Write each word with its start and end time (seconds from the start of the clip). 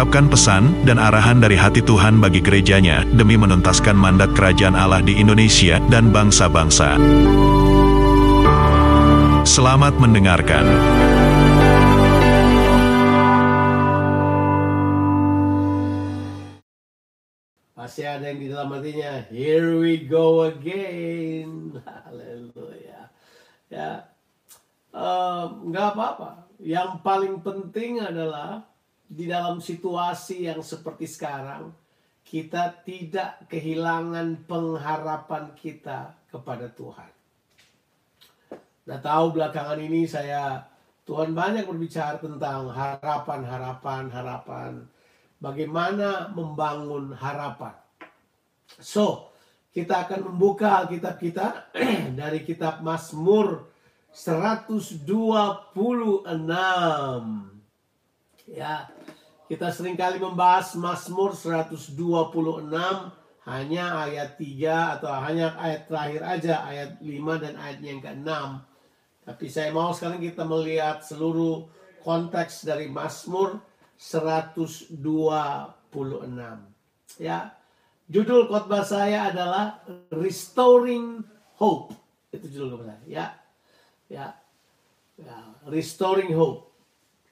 mengungkapkan 0.00 0.32
pesan 0.32 0.64
dan 0.88 0.96
arahan 0.96 1.44
dari 1.44 1.60
hati 1.60 1.84
Tuhan 1.84 2.24
bagi 2.24 2.40
gerejanya 2.40 3.04
demi 3.04 3.36
menuntaskan 3.36 3.92
mandat 3.92 4.32
kerajaan 4.32 4.72
Allah 4.72 5.04
di 5.04 5.20
Indonesia 5.20 5.76
dan 5.92 6.08
bangsa-bangsa. 6.08 6.96
Selamat 9.44 10.00
mendengarkan. 10.00 10.64
Masih 17.76 18.08
ada 18.08 18.24
yang 18.24 18.40
di 18.40 18.48
dalam 18.48 18.72
hatinya. 18.72 19.28
Here 19.28 19.76
we 19.76 20.00
go 20.08 20.48
again. 20.48 21.76
Haleluya. 22.08 23.12
Ya, 23.68 24.08
Em, 24.90 25.70
nggak 25.70 25.86
apa-apa. 25.94 26.50
Yang 26.58 26.90
paling 27.06 27.36
penting 27.46 28.02
adalah 28.02 28.69
di 29.10 29.26
dalam 29.26 29.58
situasi 29.58 30.46
yang 30.46 30.62
seperti 30.62 31.10
sekarang, 31.10 31.74
kita 32.22 32.70
tidak 32.86 33.42
kehilangan 33.50 34.46
pengharapan 34.46 35.50
kita 35.58 36.14
kepada 36.30 36.70
Tuhan. 36.70 37.10
Nah 38.86 38.98
tahu 39.02 39.34
belakangan 39.34 39.82
ini 39.82 40.06
saya 40.06 40.62
Tuhan 41.10 41.34
banyak 41.34 41.66
berbicara 41.66 42.22
tentang 42.22 42.70
harapan, 42.70 43.42
harapan, 43.42 44.02
harapan. 44.14 44.72
Bagaimana 45.42 46.30
membangun 46.30 47.10
harapan. 47.18 47.74
So, 48.78 49.34
kita 49.74 50.06
akan 50.06 50.30
membuka 50.30 50.86
Alkitab 50.86 51.18
kita 51.18 51.74
dari 52.20 52.46
kitab 52.46 52.86
Mazmur 52.86 53.66
126. 54.14 55.02
Ya, 58.50 58.90
kita 59.50 59.74
sering 59.74 59.98
kali 59.98 60.22
membahas 60.22 60.78
Mazmur 60.78 61.34
126 61.34 61.98
hanya 63.50 63.84
ayat 64.06 64.38
3 64.38 64.94
atau 64.94 65.10
hanya 65.10 65.58
ayat 65.58 65.90
terakhir 65.90 66.22
aja, 66.22 66.54
ayat 66.62 67.02
5 67.02 67.42
dan 67.42 67.58
ayat 67.58 67.82
yang 67.82 67.98
ke-6. 67.98 68.30
Tapi 69.26 69.46
saya 69.50 69.74
mau 69.74 69.90
sekarang 69.90 70.22
kita 70.22 70.46
melihat 70.46 71.02
seluruh 71.02 71.66
konteks 72.06 72.62
dari 72.62 72.86
Mazmur 72.94 73.58
126. 73.98 74.94
Ya. 77.18 77.58
Judul 78.06 78.46
khotbah 78.46 78.86
saya 78.86 79.34
adalah 79.34 79.82
Restoring 80.14 81.26
Hope. 81.58 81.90
Itu 82.30 82.46
judul 82.46 82.78
khotbah 82.78 83.02
saya, 83.02 83.02
ya. 83.10 83.26
Ya. 84.06 84.26
ya. 85.18 85.36
Restoring 85.66 86.38
Hope. 86.38 86.70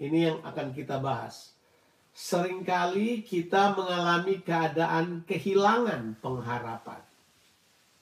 Ini 0.02 0.34
yang 0.34 0.38
akan 0.42 0.74
kita 0.74 0.98
bahas. 0.98 1.57
Seringkali 2.18 3.22
kita 3.22 3.78
mengalami 3.78 4.42
keadaan 4.42 5.22
kehilangan 5.22 6.18
pengharapan. 6.18 6.98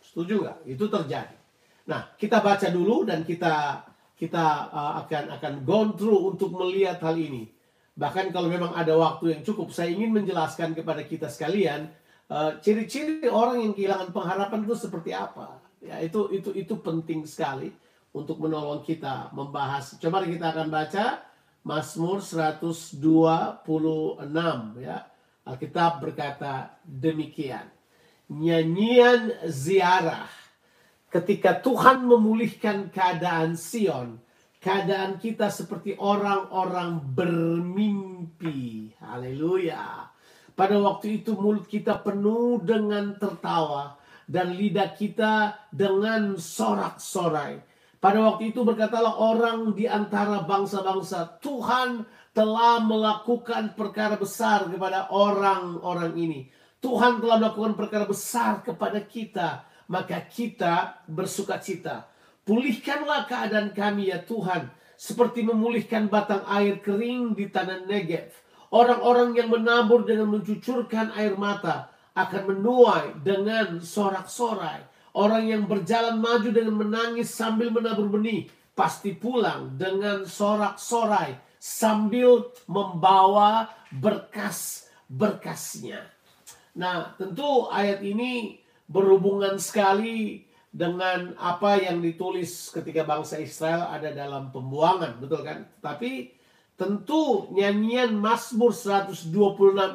Setuju 0.01 0.41
nggak? 0.41 0.59
Itu 0.65 0.89
terjadi. 0.89 1.37
Nah, 1.85 2.17
kita 2.17 2.41
baca 2.41 2.65
dulu 2.73 3.05
dan 3.05 3.29
kita 3.29 3.85
kita 4.17 4.73
uh, 4.73 5.05
akan 5.05 5.37
akan 5.37 5.53
go 5.69 5.93
through 5.93 6.33
untuk 6.33 6.49
melihat 6.57 6.97
hal 7.05 7.13
ini. 7.21 7.45
Bahkan 7.93 8.33
kalau 8.33 8.49
memang 8.49 8.73
ada 8.73 8.97
waktu 8.97 9.37
yang 9.37 9.43
cukup, 9.45 9.69
saya 9.69 9.93
ingin 9.93 10.17
menjelaskan 10.17 10.73
kepada 10.73 11.05
kita 11.05 11.29
sekalian 11.29 11.93
uh, 12.33 12.57
ciri-ciri 12.65 13.29
orang 13.29 13.69
yang 13.69 13.77
kehilangan 13.77 14.17
pengharapan 14.17 14.65
itu 14.65 14.77
seperti 14.81 15.13
apa. 15.13 15.61
Ya, 15.85 16.01
itu 16.01 16.33
itu 16.33 16.57
itu 16.57 16.73
penting 16.81 17.29
sekali 17.29 17.69
untuk 18.17 18.41
menolong 18.41 18.81
kita 18.81 19.29
membahas. 19.37 20.01
Coba 20.01 20.25
kita 20.25 20.57
akan 20.57 20.73
baca 20.73 21.21
Mazmur 21.67 22.23
126 22.23 23.03
ya. 24.79 25.03
Alkitab 25.43 25.99
berkata 25.99 26.79
demikian. 26.87 27.67
Nyanyian 28.31 29.35
ziarah 29.51 30.31
ketika 31.11 31.59
Tuhan 31.59 32.07
memulihkan 32.07 32.91
keadaan 32.95 33.59
Sion, 33.59 34.23
keadaan 34.63 35.19
kita 35.19 35.51
seperti 35.51 35.99
orang-orang 35.99 37.03
bermimpi. 37.03 38.95
Haleluya. 39.03 40.11
Pada 40.55 40.79
waktu 40.79 41.23
itu 41.23 41.35
mulut 41.35 41.67
kita 41.67 41.99
penuh 41.99 42.63
dengan 42.63 43.19
tertawa 43.19 43.99
dan 44.27 44.55
lidah 44.55 44.95
kita 44.95 45.67
dengan 45.71 46.39
sorak-sorai. 46.39 47.63
Pada 48.07 48.23
waktu 48.23 48.55
itu 48.55 48.63
berkatalah 48.63 49.19
orang 49.19 49.75
di 49.75 49.91
antara 49.91 50.47
bangsa-bangsa, 50.47 51.43
Tuhan 51.43 52.07
telah 52.31 52.79
melakukan 52.79 53.75
perkara 53.75 54.15
besar 54.15 54.71
kepada 54.71 55.11
orang-orang 55.11 56.15
ini. 56.15 56.47
Tuhan 56.79 57.19
telah 57.19 57.43
melakukan 57.43 57.75
perkara 57.75 58.07
besar 58.07 58.63
kepada 58.63 59.03
kita, 59.03 59.67
maka 59.91 60.23
kita 60.23 61.03
bersuka 61.11 61.59
cita. 61.59 62.07
Pulihkanlah 62.47 63.27
keadaan 63.27 63.75
kami 63.75 64.15
ya 64.15 64.23
Tuhan, 64.23 64.71
seperti 64.95 65.43
memulihkan 65.43 66.07
batang 66.07 66.47
air 66.47 66.79
kering 66.79 67.35
di 67.35 67.51
tanah 67.51 67.91
Negev. 67.91 68.31
Orang-orang 68.71 69.35
yang 69.35 69.51
menabur 69.51 70.07
dengan 70.07 70.31
mencucurkan 70.31 71.11
air 71.19 71.35
mata 71.35 71.91
akan 72.15 72.55
menuai 72.55 73.19
dengan 73.27 73.83
sorak-sorai. 73.83 74.95
Orang 75.17 75.49
yang 75.49 75.65
berjalan 75.65 76.21
maju 76.21 76.53
dengan 76.53 76.77
menangis 76.77 77.33
sambil 77.33 77.73
menabur 77.73 78.13
benih 78.13 78.53
pasti 78.77 79.17
pulang 79.17 79.73
dengan 79.81 80.29
sorak-sorai 80.29 81.41
sambil 81.57 82.53
membawa 82.69 83.73
berkas-berkasnya. 83.97 86.05
Nah, 86.77 87.17
tentu 87.17 87.73
ayat 87.73 88.05
ini 88.05 88.61
berhubungan 88.85 89.57
sekali 89.57 90.45
dengan 90.69 91.33
apa 91.41 91.81
yang 91.81 92.05
ditulis 92.05 92.69
ketika 92.69 93.09
bangsa 93.09 93.41
Israel 93.41 93.89
ada 93.89 94.13
dalam 94.13 94.53
pembuangan, 94.53 95.17
betul 95.17 95.41
kan? 95.41 95.65
Tapi 95.81 96.37
tentu 96.77 97.49
nyanyian 97.57 98.13
Mazmur 98.13 98.77
126 98.77 99.33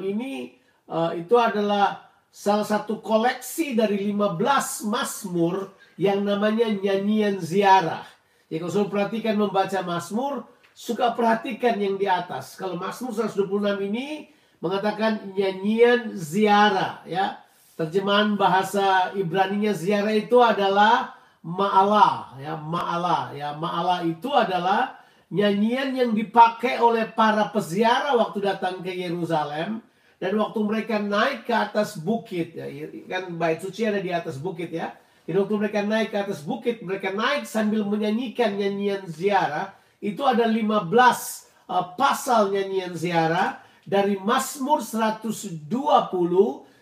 ini 0.02 0.58
uh, 0.90 1.14
itu 1.14 1.38
adalah 1.38 2.10
salah 2.32 2.64
satu 2.64 3.04
koleksi 3.04 3.76
dari 3.76 4.08
15 4.10 4.88
Mazmur 4.88 5.76
yang 6.00 6.24
namanya 6.24 6.72
nyanyian 6.72 7.38
ziarah. 7.44 8.08
Ya 8.48 8.64
kalau 8.64 8.72
sudah 8.72 8.90
perhatikan 8.90 9.36
membaca 9.36 9.80
Mazmur, 9.84 10.48
suka 10.72 11.12
perhatikan 11.12 11.76
yang 11.78 12.00
di 12.00 12.08
atas. 12.08 12.56
Kalau 12.56 12.80
Mazmur 12.80 13.12
126 13.12 13.88
ini 13.92 14.32
mengatakan 14.64 15.36
nyanyian 15.36 16.16
ziarah 16.16 17.04
ya. 17.04 17.38
Terjemahan 17.76 18.38
bahasa 18.38 19.10
Ibrani-nya 19.18 19.74
ziarah 19.74 20.14
itu 20.14 20.38
adalah 20.38 21.18
ma'ala 21.42 22.38
ya, 22.38 22.54
ma'ala 22.60 23.34
ya. 23.34 23.58
Ma'ala 23.58 24.06
itu 24.06 24.30
adalah 24.32 25.02
nyanyian 25.32 25.96
yang 25.96 26.12
dipakai 26.12 26.78
oleh 26.78 27.08
para 27.10 27.50
peziarah 27.50 28.14
waktu 28.20 28.44
datang 28.44 28.84
ke 28.84 28.92
Yerusalem 28.92 29.82
dan 30.22 30.38
waktu 30.38 30.62
mereka 30.62 31.02
naik 31.02 31.50
ke 31.50 31.54
atas 31.58 31.98
bukit 31.98 32.54
ya 32.54 32.70
kan 33.10 33.34
bait 33.42 33.58
suci 33.58 33.90
ada 33.90 33.98
di 33.98 34.14
atas 34.14 34.38
bukit 34.38 34.70
ya. 34.70 34.94
Jadi 35.26 35.34
waktu 35.34 35.56
mereka 35.58 35.82
naik 35.82 36.14
ke 36.14 36.18
atas 36.22 36.46
bukit 36.46 36.86
mereka 36.86 37.10
naik 37.10 37.50
sambil 37.50 37.82
menyanyikan 37.90 38.54
nyanyian 38.54 39.10
ziarah. 39.10 39.74
Itu 39.98 40.22
ada 40.30 40.46
15 40.46 40.62
uh, 40.62 41.98
pasal 41.98 42.54
nyanyian 42.54 42.94
ziarah 42.94 43.66
dari 43.82 44.14
Mazmur 44.22 44.86
120 44.86 45.66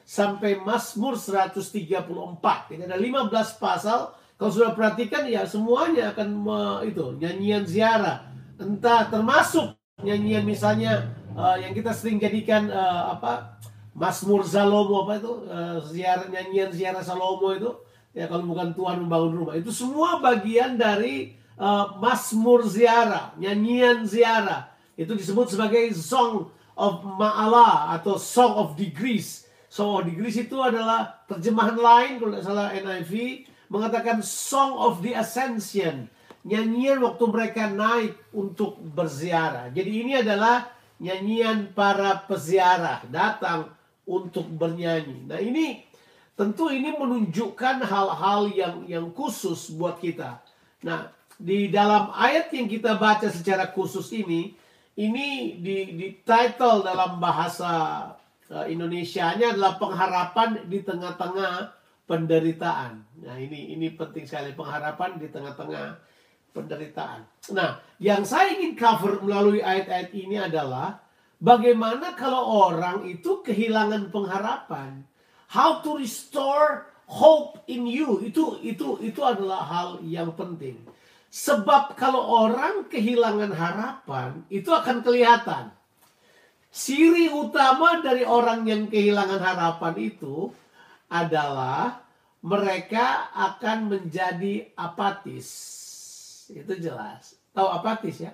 sampai 0.03 0.59
Mazmur 0.59 1.15
134 1.15 2.75
ini 2.75 2.83
ada 2.91 2.99
15 2.99 3.31
pasal. 3.55 4.19
Kalau 4.35 4.51
sudah 4.51 4.75
perhatikan 4.75 5.23
ya 5.31 5.47
semuanya 5.47 6.11
akan 6.11 6.29
uh, 6.43 6.79
itu 6.83 7.15
nyanyian 7.15 7.63
ziarah. 7.63 8.27
Entah 8.59 9.07
termasuk 9.07 9.79
nyanyian 10.03 10.43
misalnya 10.43 11.18
uh, 11.35 11.57
yang 11.59 11.73
kita 11.75 11.91
sering 11.93 12.17
jadikan 12.17 12.69
uh, 12.69 13.17
apa 13.17 13.59
Mazmur 13.93 14.47
Salomo 14.47 15.03
apa 15.03 15.19
itu 15.19 15.33
uh, 15.49 15.77
ziarah 15.83 16.25
nyanyian 16.29 16.69
ziarah 16.71 17.03
Salomo 17.03 17.51
itu 17.53 17.71
ya 18.15 18.25
kalau 18.25 18.47
bukan 18.47 18.73
Tuhan 18.73 18.97
membangun 19.05 19.33
rumah 19.43 19.55
itu 19.57 19.69
semua 19.69 20.23
bagian 20.23 20.79
dari 20.79 21.35
uh, 21.59 21.97
Mazmur 21.99 22.65
ziarah 22.65 23.35
nyanyian 23.35 24.07
ziarah 24.07 24.71
itu 24.95 25.11
disebut 25.13 25.51
sebagai 25.53 25.91
Song 25.97 26.49
of 26.79 27.03
Ma'ala 27.03 27.93
atau 27.99 28.15
Song 28.15 28.55
of 28.55 28.79
Degrees 28.79 29.49
Song 29.69 30.01
of 30.01 30.09
Degrees 30.09 30.33
itu 30.33 30.57
adalah 30.57 31.21
terjemahan 31.29 31.77
lain 31.77 32.11
kalau 32.17 32.33
tidak 32.33 32.45
salah 32.49 32.73
NIV 32.73 33.45
mengatakan 33.69 34.17
Song 34.25 34.73
of 34.81 35.05
the 35.05 35.13
Ascension. 35.13 36.09
Nyanyian 36.41 36.97
waktu 37.05 37.23
mereka 37.29 37.69
naik 37.69 38.17
untuk 38.33 38.81
berziarah. 38.81 39.69
Jadi 39.69 39.91
ini 40.01 40.17
adalah 40.17 40.65
nyanyian 40.99 41.71
para 41.71 42.27
peziarah 42.27 43.03
datang 43.07 43.71
untuk 44.03 44.45
bernyanyi. 44.51 45.25
Nah 45.25 45.39
ini 45.39 45.83
tentu 46.35 46.71
ini 46.71 46.95
menunjukkan 46.95 47.83
hal-hal 47.83 48.51
yang 48.51 48.75
yang 48.87 49.07
khusus 49.15 49.71
buat 49.75 49.99
kita. 49.99 50.39
Nah 50.83 51.11
di 51.39 51.71
dalam 51.71 52.11
ayat 52.11 52.51
yang 52.51 52.67
kita 52.67 52.99
baca 52.99 53.31
secara 53.31 53.71
khusus 53.71 54.11
ini, 54.11 54.55
ini 54.99 55.55
di, 55.55 55.95
di 55.95 56.07
title 56.27 56.83
dalam 56.83 57.15
bahasa 57.23 57.71
uh, 58.51 58.65
Indonesianya 58.67 59.55
adalah 59.55 59.79
pengharapan 59.79 60.67
di 60.67 60.83
tengah-tengah 60.83 61.71
penderitaan. 62.03 63.23
Nah 63.23 63.35
ini 63.39 63.71
ini 63.71 63.87
penting 63.95 64.27
sekali 64.27 64.51
pengharapan 64.51 65.15
di 65.15 65.31
tengah-tengah 65.31 65.95
penderitaan. 66.51 67.25
Nah, 67.53 67.81
yang 68.01 68.23
saya 68.25 68.57
ingin 68.57 68.73
cover 68.77 69.21
melalui 69.21 69.61
ayat-ayat 69.63 70.11
ini 70.13 70.37
adalah 70.37 71.01
bagaimana 71.39 72.13
kalau 72.13 72.69
orang 72.69 73.05
itu 73.07 73.41
kehilangan 73.41 74.11
pengharapan. 74.13 75.03
How 75.49 75.81
to 75.81 75.97
restore 75.97 76.89
hope 77.09 77.65
in 77.65 77.89
you. 77.89 78.21
Itu 78.21 78.61
itu 78.61 79.01
itu 79.01 79.21
adalah 79.25 79.65
hal 79.65 79.89
yang 80.05 80.37
penting. 80.37 80.77
Sebab 81.29 81.93
kalau 81.93 82.25
orang 82.49 82.89
kehilangan 82.89 83.53
harapan, 83.53 84.41
itu 84.49 84.73
akan 84.73 85.05
kelihatan. 85.05 85.69
Ciri 86.69 87.29
utama 87.29 88.01
dari 88.01 88.25
orang 88.25 88.65
yang 88.65 88.89
kehilangan 88.89 89.41
harapan 89.41 89.93
itu 89.97 90.53
adalah 91.09 92.01
mereka 92.45 93.33
akan 93.33 93.89
menjadi 93.89 94.69
apatis 94.77 95.49
itu 96.53 96.73
jelas. 96.81 97.37
Tahu 97.53 97.67
apatis 97.69 98.17
ya? 98.21 98.33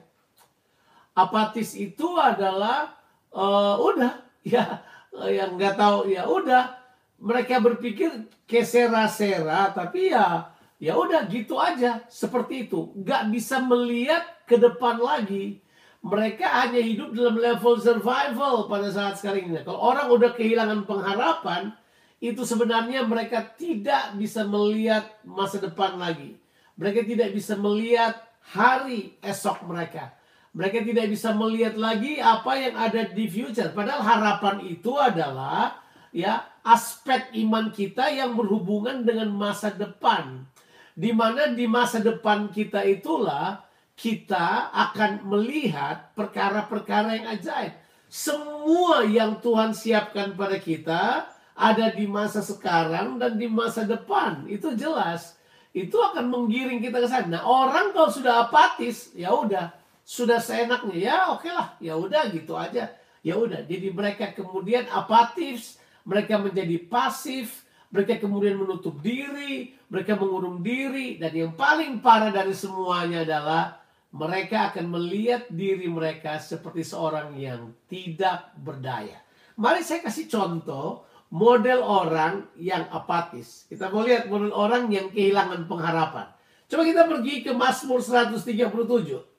Apatis 1.16 1.76
itu 1.76 2.16
adalah 2.20 2.96
uh, 3.32 3.80
udah. 3.80 4.24
Ya 4.46 4.86
yang 5.26 5.58
nggak 5.58 5.74
tahu 5.74 6.14
ya 6.14 6.30
udah. 6.30 6.78
Mereka 7.18 7.64
berpikir 7.66 8.30
kesera-sera 8.46 9.74
tapi 9.74 10.14
ya 10.14 10.54
ya 10.78 10.94
udah 10.94 11.26
gitu 11.26 11.58
aja. 11.58 12.06
Seperti 12.06 12.70
itu. 12.70 12.94
Nggak 12.94 13.34
bisa 13.34 13.58
melihat 13.66 14.22
ke 14.46 14.62
depan 14.62 15.02
lagi. 15.02 15.66
Mereka 16.06 16.46
hanya 16.46 16.78
hidup 16.78 17.18
dalam 17.18 17.42
level 17.42 17.82
survival 17.82 18.70
pada 18.70 18.94
saat 18.94 19.18
sekarang 19.18 19.50
ini. 19.50 19.66
Kalau 19.66 19.82
orang 19.82 20.14
udah 20.14 20.38
kehilangan 20.38 20.86
pengharapan 20.86 21.74
itu 22.22 22.46
sebenarnya 22.46 23.02
mereka 23.10 23.42
tidak 23.58 24.14
bisa 24.14 24.46
melihat 24.46 25.10
masa 25.26 25.58
depan 25.58 25.98
lagi 25.98 26.38
mereka 26.76 27.08
tidak 27.08 27.32
bisa 27.32 27.56
melihat 27.56 28.20
hari 28.52 29.16
esok 29.24 29.64
mereka. 29.64 30.12
Mereka 30.56 30.88
tidak 30.88 31.12
bisa 31.12 31.36
melihat 31.36 31.76
lagi 31.76 32.20
apa 32.20 32.52
yang 32.56 32.76
ada 32.80 33.12
di 33.12 33.28
future. 33.28 33.76
Padahal 33.76 34.04
harapan 34.04 34.56
itu 34.64 34.96
adalah 34.96 35.84
ya 36.16 36.48
aspek 36.64 37.36
iman 37.44 37.76
kita 37.76 38.08
yang 38.08 38.40
berhubungan 38.40 39.04
dengan 39.04 39.36
masa 39.36 39.72
depan. 39.76 40.48
Di 40.96 41.12
mana 41.12 41.52
di 41.52 41.68
masa 41.68 42.00
depan 42.00 42.48
kita 42.56 42.88
itulah 42.88 43.68
kita 44.00 44.72
akan 44.72 45.28
melihat 45.28 46.16
perkara-perkara 46.16 47.20
yang 47.20 47.28
ajaib. 47.36 47.76
Semua 48.08 49.04
yang 49.04 49.44
Tuhan 49.44 49.76
siapkan 49.76 50.40
pada 50.40 50.56
kita 50.56 51.28
ada 51.52 51.86
di 51.92 52.08
masa 52.08 52.40
sekarang 52.40 53.20
dan 53.20 53.36
di 53.36 53.48
masa 53.52 53.84
depan. 53.84 54.48
Itu 54.48 54.72
jelas 54.72 55.35
itu 55.76 56.00
akan 56.00 56.32
menggiring 56.32 56.80
kita 56.80 57.04
ke 57.04 57.08
sana. 57.12 57.28
Nah, 57.28 57.44
orang 57.44 57.92
kalau 57.92 58.08
sudah 58.08 58.48
apatis, 58.48 59.12
ya 59.12 59.36
udah, 59.36 59.76
sudah 60.08 60.40
seenaknya, 60.40 60.96
ya 60.96 61.16
oke 61.36 61.44
okay 61.44 61.52
lah, 61.52 61.76
ya 61.84 62.00
udah 62.00 62.32
gitu 62.32 62.56
aja. 62.56 62.96
Ya 63.20 63.36
udah, 63.36 63.68
jadi 63.68 63.92
mereka 63.92 64.32
kemudian 64.32 64.88
apatis, 64.88 65.76
mereka 66.08 66.40
menjadi 66.40 66.80
pasif, 66.88 67.68
mereka 67.92 68.24
kemudian 68.24 68.56
menutup 68.56 69.04
diri, 69.04 69.76
mereka 69.92 70.16
mengurung 70.16 70.64
diri, 70.64 71.20
dan 71.20 71.36
yang 71.36 71.52
paling 71.58 72.00
parah 72.00 72.32
dari 72.32 72.56
semuanya 72.56 73.28
adalah 73.28 73.84
mereka 74.16 74.72
akan 74.72 74.96
melihat 74.96 75.52
diri 75.52 75.92
mereka 75.92 76.40
seperti 76.40 76.88
seorang 76.88 77.36
yang 77.36 77.76
tidak 77.92 78.56
berdaya. 78.56 79.20
Mari 79.60 79.84
saya 79.84 80.00
kasih 80.08 80.32
contoh 80.32 81.04
model 81.34 81.80
orang 81.82 82.46
yang 82.60 82.86
apatis. 82.94 83.66
Kita 83.66 83.90
mau 83.90 84.06
lihat 84.06 84.30
model 84.30 84.54
orang 84.54 84.92
yang 84.94 85.10
kehilangan 85.10 85.66
pengharapan. 85.66 86.30
Coba 86.66 86.82
kita 86.82 87.06
pergi 87.06 87.46
ke 87.46 87.52
Mazmur 87.54 88.02
137. 88.02 88.42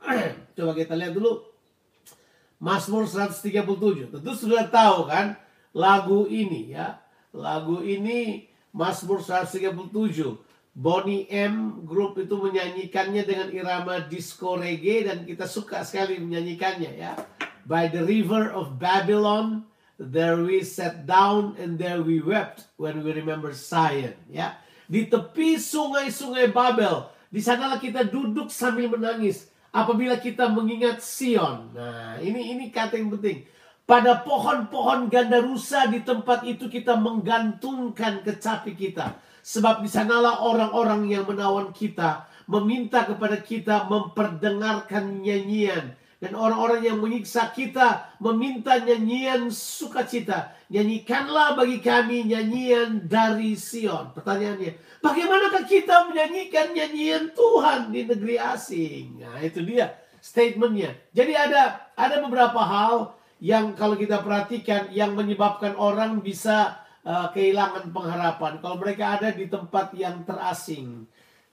Coba 0.57 0.73
kita 0.75 0.95
lihat 0.95 1.13
dulu. 1.15 1.43
Mazmur 2.63 3.05
137. 3.05 4.15
Tentu 4.15 4.33
sudah 4.33 4.65
tahu 4.71 5.11
kan 5.11 5.37
lagu 5.75 6.25
ini 6.31 6.73
ya. 6.73 7.03
Lagu 7.35 7.83
ini 7.83 8.47
Mazmur 8.73 9.21
137. 9.21 10.47
Bonnie 10.77 11.25
M 11.33 11.89
Group 11.89 12.21
itu 12.21 12.37
menyanyikannya 12.37 13.25
dengan 13.25 13.49
irama 13.49 13.97
disco 14.05 14.61
reggae 14.61 15.09
dan 15.09 15.25
kita 15.25 15.49
suka 15.49 15.81
sekali 15.83 16.21
menyanyikannya 16.21 16.93
ya. 17.01 17.17
By 17.65 17.89
the 17.91 18.05
river 18.05 18.53
of 18.53 18.77
Babylon 18.77 19.65
There 19.97 20.45
we 20.45 20.61
sat 20.61 21.09
down 21.09 21.57
and 21.57 21.81
there 21.81 22.05
we 22.05 22.21
wept 22.21 22.69
when 22.77 23.01
we 23.01 23.17
remember 23.17 23.57
Zion. 23.57 24.13
Ya, 24.29 24.61
di 24.85 25.09
tepi 25.09 25.57
sungai-sungai 25.57 26.53
Babel, 26.53 27.09
di 27.33 27.41
sanalah 27.41 27.81
kita 27.81 28.05
duduk 28.05 28.53
sambil 28.53 28.93
menangis 28.93 29.49
apabila 29.73 30.21
kita 30.21 30.53
mengingat 30.53 31.01
Sion. 31.01 31.73
Nah, 31.73 32.21
ini 32.21 32.53
ini 32.53 32.69
kata 32.69 33.01
yang 33.01 33.09
penting. 33.17 33.49
Pada 33.87 34.21
pohon-pohon 34.21 35.09
ganda 35.09 35.39
rusa 35.39 35.87
di 35.87 36.03
tempat 36.03 36.43
itu 36.43 36.67
kita 36.67 36.99
menggantungkan 36.99 38.21
kecapi 38.21 38.75
kita. 38.75 39.17
Sebab 39.47 39.81
di 39.81 39.89
sanalah 39.89 40.43
orang-orang 40.43 41.07
yang 41.07 41.23
menawan 41.23 41.71
kita 41.71 42.27
meminta 42.51 43.07
kepada 43.07 43.39
kita 43.39 43.87
memperdengarkan 43.87 45.23
nyanyian 45.23 45.95
dan 46.17 46.33
orang-orang 46.33 46.81
yang 46.81 46.99
menyiksa 46.99 47.53
kita 47.53 48.17
meminta 48.25 48.81
nyanyian 48.81 49.53
sukacita. 49.53 50.57
Nyanyikanlah 50.73 51.55
bagi 51.55 51.79
kami 51.85 52.25
nyanyian 52.25 53.05
dari 53.05 53.53
Sion. 53.53 54.17
Pertanyaannya, 54.17 55.01
bagaimanakah 55.05 55.65
kita 55.69 56.09
menyanyikan 56.09 56.73
nyanyian 56.73 57.37
Tuhan 57.37 57.93
di 57.93 58.09
negeri 58.09 58.37
asing? 58.41 59.21
Nah, 59.21 59.45
itu 59.45 59.61
dia 59.61 59.93
statementnya. 60.25 60.97
Jadi 61.13 61.33
ada 61.37 61.93
ada 61.93 62.17
beberapa 62.25 62.65
hal 62.65 63.15
yang 63.39 63.77
kalau 63.77 64.01
kita 64.01 64.25
perhatikan 64.25 64.89
yang 64.91 65.13
menyebabkan 65.13 65.77
orang 65.77 66.25
bisa 66.25 66.81
uh, 67.05 67.29
kehilangan 67.31 67.93
pengharapan. 67.93 68.57
Kalau 68.65 68.77
mereka 68.81 69.21
ada 69.21 69.29
di 69.37 69.47
tempat 69.53 69.93
yang 69.93 70.25
terasing 70.25 71.05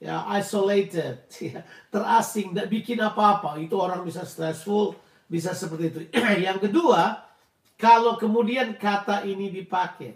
ya 0.02 0.26
isolated, 0.38 1.24
ya, 1.50 1.62
terasing, 1.90 2.52
tidak 2.52 2.68
bikin 2.70 2.98
apa-apa. 3.00 3.58
Itu 3.60 3.78
orang 3.80 4.02
bisa 4.02 4.26
stressful, 4.26 4.96
bisa 5.26 5.54
seperti 5.54 5.84
itu. 5.90 6.00
Yang 6.46 6.70
kedua, 6.70 7.24
kalau 7.78 8.16
kemudian 8.20 8.76
kata 8.78 9.26
ini 9.26 9.50
dipakai, 9.50 10.14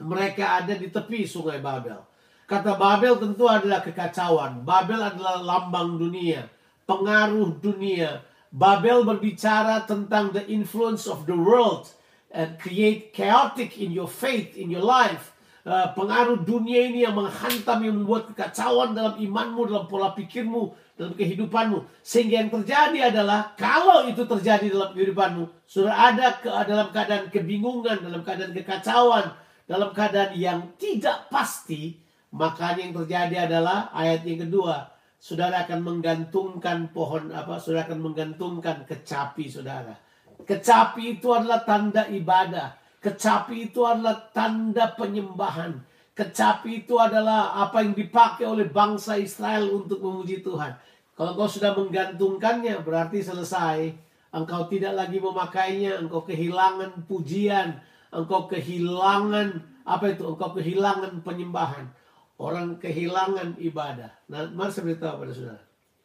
mereka 0.00 0.62
ada 0.64 0.74
di 0.76 0.88
tepi 0.88 1.28
sungai 1.28 1.60
Babel. 1.60 2.00
Kata 2.48 2.74
Babel 2.74 3.14
tentu 3.20 3.46
adalah 3.46 3.78
kekacauan. 3.84 4.66
Babel 4.66 4.98
adalah 4.98 5.38
lambang 5.38 6.00
dunia, 6.00 6.50
pengaruh 6.82 7.62
dunia. 7.62 8.26
Babel 8.50 9.06
berbicara 9.06 9.86
tentang 9.86 10.34
the 10.34 10.42
influence 10.50 11.06
of 11.06 11.22
the 11.30 11.36
world 11.38 11.86
and 12.34 12.58
create 12.58 13.14
chaotic 13.14 13.78
in 13.78 13.94
your 13.94 14.10
faith, 14.10 14.58
in 14.58 14.66
your 14.66 14.82
life 14.82 15.30
Eh, 15.60 15.88
pengaruh 15.92 16.40
dunia 16.40 16.88
ini 16.88 17.04
yang 17.04 17.12
menghantam 17.12 17.84
yang 17.84 17.92
membuat 18.00 18.32
kekacauan 18.32 18.96
dalam 18.96 19.20
imanmu, 19.20 19.68
dalam 19.68 19.84
pola 19.92 20.16
pikirmu, 20.16 20.72
dalam 20.96 21.12
kehidupanmu. 21.12 21.84
Sehingga 22.00 22.40
yang 22.40 22.48
terjadi 22.48 23.12
adalah 23.12 23.52
kalau 23.60 24.08
itu 24.08 24.24
terjadi 24.24 24.72
dalam 24.72 24.96
kehidupanmu, 24.96 25.68
sudah 25.68 25.92
ada 25.92 26.40
ke, 26.40 26.48
dalam 26.48 26.88
keadaan 26.88 27.28
kebingungan, 27.28 28.00
dalam 28.00 28.24
keadaan 28.24 28.56
kekacauan, 28.56 29.36
dalam 29.68 29.92
keadaan 29.92 30.32
yang 30.32 30.64
tidak 30.80 31.28
pasti, 31.28 31.92
maka 32.32 32.72
yang 32.80 32.96
terjadi 32.96 33.44
adalah 33.44 33.92
ayat 33.92 34.24
yang 34.24 34.48
kedua, 34.48 34.88
saudara 35.20 35.68
akan 35.68 35.84
menggantungkan 35.84 36.88
pohon 36.88 37.36
apa? 37.36 37.60
Saudara 37.60 37.84
akan 37.84 38.00
menggantungkan 38.00 38.88
kecapi 38.88 39.44
saudara. 39.44 39.92
Kecapi 40.40 41.20
itu 41.20 41.28
adalah 41.36 41.68
tanda 41.68 42.08
ibadah 42.08 42.79
Kecapi 43.00 43.72
itu 43.72 43.80
adalah 43.88 44.28
tanda 44.28 44.92
penyembahan. 44.92 45.80
Kecapi 46.12 46.84
itu 46.84 47.00
adalah 47.00 47.56
apa 47.56 47.80
yang 47.80 47.96
dipakai 47.96 48.44
oleh 48.44 48.68
bangsa 48.68 49.16
Israel 49.16 49.72
untuk 49.72 50.04
memuji 50.04 50.44
Tuhan. 50.44 50.76
Kalau 51.16 51.32
kau 51.32 51.48
sudah 51.48 51.72
menggantungkannya 51.72 52.84
berarti 52.84 53.24
selesai. 53.24 53.92
Engkau 54.30 54.68
tidak 54.70 54.94
lagi 54.94 55.18
memakainya, 55.18 55.98
engkau 55.98 56.22
kehilangan 56.22 57.02
pujian, 57.10 57.82
engkau 58.14 58.46
kehilangan 58.46 59.58
apa 59.82 60.04
itu? 60.12 60.22
Engkau 60.22 60.54
kehilangan 60.54 61.24
penyembahan. 61.26 61.90
Orang 62.38 62.78
kehilangan 62.78 63.58
ibadah. 63.58 64.12
Nah, 64.30 64.48
mari 64.54 64.70
saya 64.72 64.84
beritahu 64.86 65.24
pada 65.24 65.32
saudara. 65.34 65.64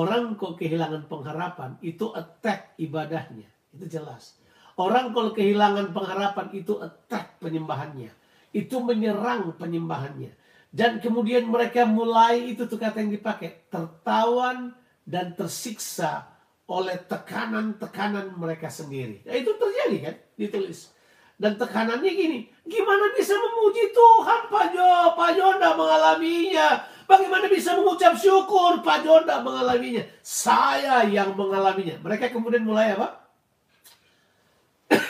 Orang 0.02 0.38
kok 0.38 0.62
kehilangan 0.62 1.10
pengharapan, 1.10 1.76
itu 1.82 2.12
attack 2.14 2.78
ibadahnya. 2.78 3.50
Itu 3.74 3.88
jelas. 3.90 4.41
Orang 4.80 5.12
kalau 5.12 5.36
kehilangan 5.36 5.92
pengharapan, 5.92 6.48
itu 6.56 6.80
attack 6.80 7.40
penyembahannya. 7.44 8.12
Itu 8.56 8.84
menyerang 8.84 9.56
penyembahannya. 9.60 10.32
Dan 10.72 11.04
kemudian 11.04 11.48
mereka 11.52 11.84
mulai, 11.84 12.56
itu 12.56 12.64
tuh 12.64 12.80
kata 12.80 13.04
yang 13.04 13.12
dipakai, 13.12 13.68
tertawan 13.68 14.72
dan 15.04 15.36
tersiksa 15.36 16.32
oleh 16.72 16.96
tekanan-tekanan 17.04 18.32
mereka 18.40 18.72
sendiri. 18.72 19.20
Nah, 19.28 19.36
itu 19.36 19.52
terjadi 19.60 19.98
kan, 20.08 20.16
ditulis. 20.40 20.96
Dan 21.42 21.58
tekanannya 21.58 22.12
gini, 22.14 22.40
gimana 22.70 23.12
bisa 23.18 23.34
memuji 23.34 23.90
Tuhan 23.90 24.42
Pak 24.46 24.66
Jo? 24.78 25.18
Pak 25.18 25.30
Jo 25.34 25.58
tidak 25.58 25.74
mengalaminya. 25.74 26.68
Bagaimana 27.10 27.50
bisa 27.50 27.74
mengucap 27.74 28.14
syukur? 28.14 28.86
Pak 28.86 29.02
Jo 29.02 29.26
tidak 29.26 29.42
mengalaminya. 29.42 30.06
Saya 30.22 31.02
yang 31.10 31.34
mengalaminya. 31.34 31.98
Mereka 32.06 32.30
kemudian 32.30 32.62
mulai 32.62 32.94
apa? 32.94 33.21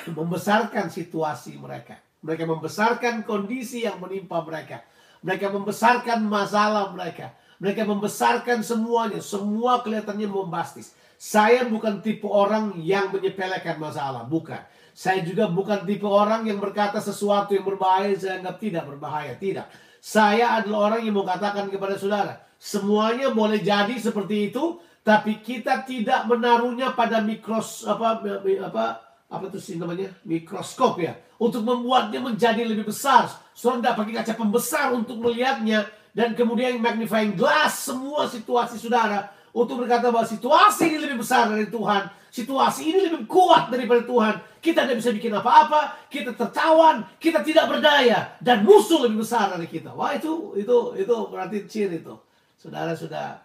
Membesarkan 0.09 0.89
situasi 0.89 1.61
mereka. 1.61 2.01
Mereka 2.21 2.45
membesarkan 2.45 3.25
kondisi 3.25 3.85
yang 3.85 3.97
menimpa 4.01 4.41
mereka. 4.45 4.85
Mereka 5.21 5.53
membesarkan 5.53 6.25
masalah 6.25 6.89
mereka. 6.93 7.33
Mereka 7.61 7.85
membesarkan 7.85 8.65
semuanya. 8.65 9.21
Semua 9.21 9.85
kelihatannya 9.85 10.25
bombastis. 10.25 10.93
Saya 11.21 11.69
bukan 11.69 12.01
tipe 12.01 12.25
orang 12.25 12.73
yang 12.81 13.13
menyepelekan 13.13 13.77
masalah. 13.77 14.25
Bukan. 14.25 14.57
Saya 14.91 15.21
juga 15.21 15.45
bukan 15.49 15.85
tipe 15.85 16.05
orang 16.05 16.45
yang 16.49 16.57
berkata 16.57 16.97
sesuatu 16.97 17.53
yang 17.53 17.65
berbahaya 17.65 18.13
saya 18.17 18.41
anggap 18.41 18.57
tidak 18.57 18.83
berbahaya. 18.89 19.37
Tidak. 19.37 19.65
Saya 20.01 20.57
adalah 20.57 20.93
orang 20.93 21.05
yang 21.05 21.13
mau 21.13 21.25
katakan 21.25 21.69
kepada 21.69 21.93
saudara, 21.93 22.41
semuanya 22.57 23.29
boleh 23.29 23.61
jadi 23.61 23.93
seperti 24.01 24.49
itu, 24.49 24.81
tapi 25.05 25.45
kita 25.45 25.85
tidak 25.85 26.25
menaruhnya 26.25 26.97
pada 26.97 27.21
mikros 27.21 27.85
apa 27.85 28.25
apa 28.65 28.85
apa 29.31 29.47
itu 29.47 29.59
sih 29.63 29.75
namanya 29.79 30.11
mikroskop 30.27 30.99
ya 30.99 31.15
untuk 31.39 31.63
membuatnya 31.63 32.19
menjadi 32.19 32.67
lebih 32.67 32.91
besar. 32.91 33.31
Saudara 33.55 33.79
tidak 33.79 33.95
pakai 34.03 34.13
kaca 34.19 34.33
pembesar 34.35 34.87
untuk 34.91 35.23
melihatnya 35.23 35.87
dan 36.11 36.35
kemudian 36.35 36.83
magnifying 36.83 37.39
glass 37.39 37.87
semua 37.87 38.27
situasi 38.27 38.75
saudara 38.75 39.31
untuk 39.55 39.79
berkata 39.79 40.11
bahwa 40.11 40.27
situasi 40.27 40.91
ini 40.91 41.07
lebih 41.07 41.23
besar 41.23 41.47
dari 41.47 41.71
Tuhan 41.71 42.21
situasi 42.31 42.81
ini 42.87 42.99
lebih 43.11 43.27
kuat 43.27 43.67
daripada 43.67 44.01
Tuhan. 44.07 44.35
Kita 44.63 44.87
tidak 44.87 45.03
bisa 45.03 45.11
bikin 45.11 45.35
apa-apa, 45.35 46.07
kita 46.07 46.31
tertawan, 46.33 47.03
kita 47.19 47.43
tidak 47.43 47.67
berdaya 47.67 48.39
dan 48.39 48.63
musuh 48.63 49.03
lebih 49.05 49.21
besar 49.21 49.51
dari 49.51 49.67
kita. 49.67 49.91
Wah 49.91 50.15
itu 50.15 50.55
itu 50.55 50.95
itu 50.95 51.15
berarti 51.27 51.67
ciri 51.67 51.99
itu. 52.01 52.15
Saudara 52.55 52.95
sudah 52.95 53.41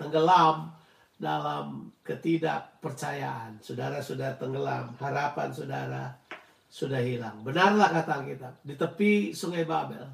tenggelam 0.00 0.72
dalam 1.24 1.88
ketidakpercayaan. 2.04 3.64
Saudara 3.64 4.04
sudah 4.04 4.36
tenggelam, 4.36 4.92
harapan 5.00 5.48
saudara 5.48 6.12
sudah 6.68 7.00
hilang. 7.00 7.40
Benarlah 7.40 7.88
kata 7.88 8.20
kita 8.28 8.48
di 8.60 8.76
tepi 8.76 9.32
sungai 9.32 9.64
Babel. 9.64 10.04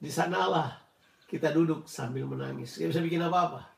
Di 0.00 0.08
sanalah 0.08 0.80
kita 1.28 1.52
duduk 1.52 1.84
sambil 1.84 2.24
menangis. 2.24 2.80
Kita 2.80 2.88
bisa 2.88 3.04
bikin 3.04 3.20
apa-apa. 3.20 3.68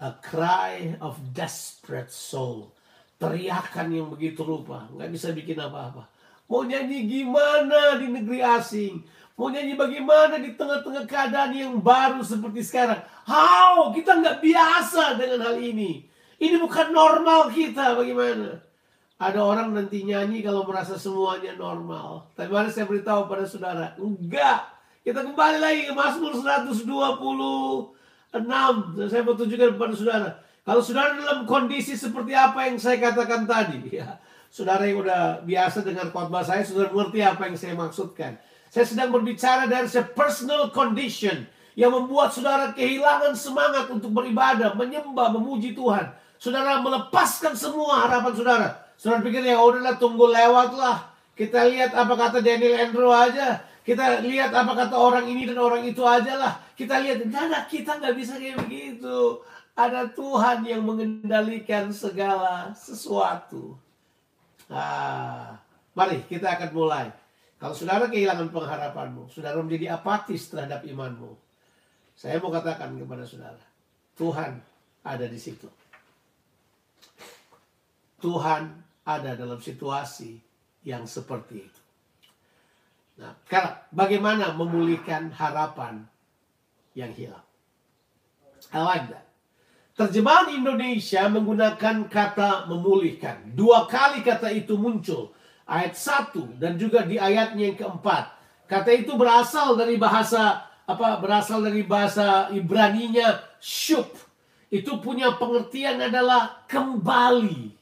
A 0.00 0.16
cry 0.24 0.96
of 1.04 1.20
desperate 1.36 2.08
soul 2.08 2.72
teriakan 3.20 3.92
yang 3.92 4.08
begitu 4.08 4.40
rupa. 4.46 4.88
Nggak 4.94 5.10
bisa 5.12 5.28
bikin 5.34 5.58
apa-apa. 5.60 6.08
Mau 6.48 6.64
nyanyi 6.64 7.04
gimana 7.04 8.00
di 8.00 8.08
negeri 8.08 8.40
asing? 8.40 9.04
Mau 9.38 9.54
nyanyi 9.54 9.78
bagaimana 9.78 10.42
di 10.42 10.58
tengah-tengah 10.58 11.06
keadaan 11.06 11.54
yang 11.54 11.78
baru 11.78 12.18
seperti 12.26 12.58
sekarang? 12.66 12.98
How? 13.22 13.94
Kita 13.94 14.18
nggak 14.18 14.42
biasa 14.42 15.14
dengan 15.14 15.46
hal 15.46 15.62
ini. 15.62 16.02
Ini 16.42 16.58
bukan 16.58 16.90
normal 16.90 17.46
kita, 17.54 17.94
bagaimana? 17.94 18.58
Ada 19.18 19.38
orang 19.38 19.78
nanti 19.78 20.02
nyanyi 20.02 20.42
kalau 20.42 20.66
merasa 20.66 20.98
semuanya 20.98 21.54
normal. 21.54 22.26
Tapi 22.34 22.50
mari 22.50 22.70
saya 22.74 22.90
beritahu 22.90 23.30
pada 23.30 23.46
saudara, 23.46 23.94
enggak. 23.94 24.74
Kita 25.06 25.22
kembali 25.22 25.58
lagi 25.62 25.86
ke 25.86 25.94
Mazmur 25.94 26.34
126. 26.34 26.82
Saya 29.06 29.22
mau 29.22 29.34
tunjukkan 29.38 29.70
kepada 29.78 29.94
saudara. 29.94 30.30
Kalau 30.66 30.82
saudara 30.82 31.14
dalam 31.14 31.46
kondisi 31.46 31.94
seperti 31.94 32.34
apa 32.34 32.66
yang 32.66 32.78
saya 32.78 32.98
katakan 32.98 33.46
tadi, 33.46 33.86
ya, 34.02 34.18
saudara 34.50 34.82
yang 34.82 34.98
udah 35.06 35.46
biasa 35.46 35.86
dengan 35.86 36.10
khotbah 36.10 36.42
saya, 36.42 36.66
sudah 36.66 36.90
mengerti 36.90 37.22
apa 37.22 37.46
yang 37.46 37.54
saya 37.54 37.78
maksudkan. 37.78 38.34
Saya 38.68 38.84
sedang 38.84 39.10
berbicara 39.12 39.64
dari 39.64 39.88
personal 40.12 40.68
condition 40.72 41.48
yang 41.78 41.94
membuat 41.94 42.34
saudara 42.34 42.74
kehilangan 42.74 43.38
semangat 43.38 43.86
untuk 43.88 44.10
beribadah, 44.10 44.74
menyembah, 44.74 45.30
memuji 45.30 45.72
Tuhan. 45.72 46.10
Saudara 46.38 46.82
melepaskan 46.82 47.54
semua 47.54 48.06
harapan 48.06 48.32
saudara. 48.34 48.68
Saudara 48.98 49.22
pikir 49.22 49.46
ya 49.46 49.62
udahlah 49.62 49.94
tunggu 49.94 50.26
lewat 50.26 50.74
lah. 50.74 51.10
Kita 51.38 51.70
lihat 51.70 51.94
apa 51.94 52.18
kata 52.18 52.42
Daniel 52.42 52.82
Andrew 52.82 53.14
aja. 53.14 53.62
Kita 53.86 54.20
lihat 54.20 54.50
apa 54.52 54.74
kata 54.74 54.94
orang 54.98 55.30
ini 55.30 55.46
dan 55.46 55.56
orang 55.56 55.86
itu 55.86 56.02
aja 56.02 56.34
lah. 56.34 56.52
Kita 56.76 56.98
lihat, 57.00 57.24
tidak, 57.24 57.64
kita 57.70 57.96
nggak 57.96 58.14
bisa 58.18 58.36
kayak 58.36 58.58
begitu. 58.66 59.40
Ada 59.78 60.10
Tuhan 60.10 60.66
yang 60.66 60.82
mengendalikan 60.82 61.94
segala 61.94 62.74
sesuatu. 62.74 63.78
Nah, 64.66 65.56
mari 65.94 66.26
kita 66.26 66.58
akan 66.58 66.70
mulai. 66.74 67.06
Kalau 67.58 67.74
saudara 67.74 68.06
kehilangan 68.06 68.54
pengharapanmu, 68.54 69.26
saudara 69.34 69.58
menjadi 69.58 69.98
apatis 69.98 70.46
terhadap 70.46 70.86
imanmu. 70.86 71.34
Saya 72.14 72.38
mau 72.38 72.54
katakan 72.54 72.94
kepada 72.94 73.26
saudara, 73.26 73.62
Tuhan 74.14 74.62
ada 75.02 75.26
di 75.26 75.38
situ. 75.38 75.66
Tuhan 78.18 78.74
ada 79.06 79.34
dalam 79.38 79.58
situasi 79.58 80.38
yang 80.86 81.06
seperti 81.06 81.66
itu. 81.66 81.80
Nah, 83.18 83.34
bagaimana 83.90 84.54
memulihkan 84.54 85.34
harapan 85.34 86.06
yang 86.94 87.10
hilang? 87.14 87.42
I 88.70 88.78
like. 88.82 89.14
Terjemahan 89.98 90.54
Indonesia 90.54 91.26
menggunakan 91.26 92.06
kata 92.06 92.70
memulihkan. 92.70 93.50
Dua 93.58 93.90
kali 93.90 94.22
kata 94.22 94.54
itu 94.54 94.78
muncul. 94.78 95.34
Ayat 95.68 95.94
satu 96.00 96.48
dan 96.56 96.80
juga 96.80 97.04
di 97.04 97.20
ayatnya 97.20 97.68
yang 97.68 97.76
keempat. 97.76 98.32
Kata 98.64 98.88
itu 98.88 99.12
berasal 99.20 99.76
dari 99.76 100.00
bahasa 100.00 100.64
apa? 100.88 101.20
Berasal 101.20 101.60
dari 101.60 101.84
bahasa 101.84 102.48
Ibraninya 102.48 103.44
syub. 103.60 104.08
Itu 104.72 105.00
punya 105.04 105.36
pengertian 105.36 106.00
adalah 106.00 106.64
kembali. 106.64 107.76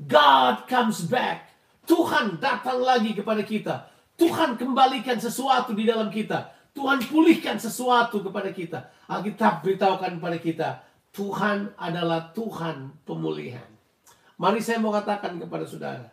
God 0.00 0.64
comes 0.64 1.04
back. 1.04 1.52
Tuhan 1.84 2.40
datang 2.40 2.80
lagi 2.80 3.12
kepada 3.12 3.44
kita. 3.44 3.88
Tuhan 4.16 4.56
kembalikan 4.56 5.20
sesuatu 5.20 5.76
di 5.76 5.84
dalam 5.84 6.08
kita. 6.08 6.56
Tuhan 6.72 7.04
pulihkan 7.04 7.60
sesuatu 7.60 8.24
kepada 8.24 8.48
kita. 8.52 8.88
Alkitab 9.08 9.60
beritahukan 9.64 10.16
kepada 10.16 10.38
kita 10.40 10.68
Tuhan 11.10 11.74
adalah 11.74 12.30
Tuhan 12.30 13.02
pemulihan. 13.02 13.66
Mari 14.38 14.62
saya 14.62 14.78
mau 14.78 14.94
katakan 14.94 15.36
kepada 15.36 15.66
saudara. 15.66 16.06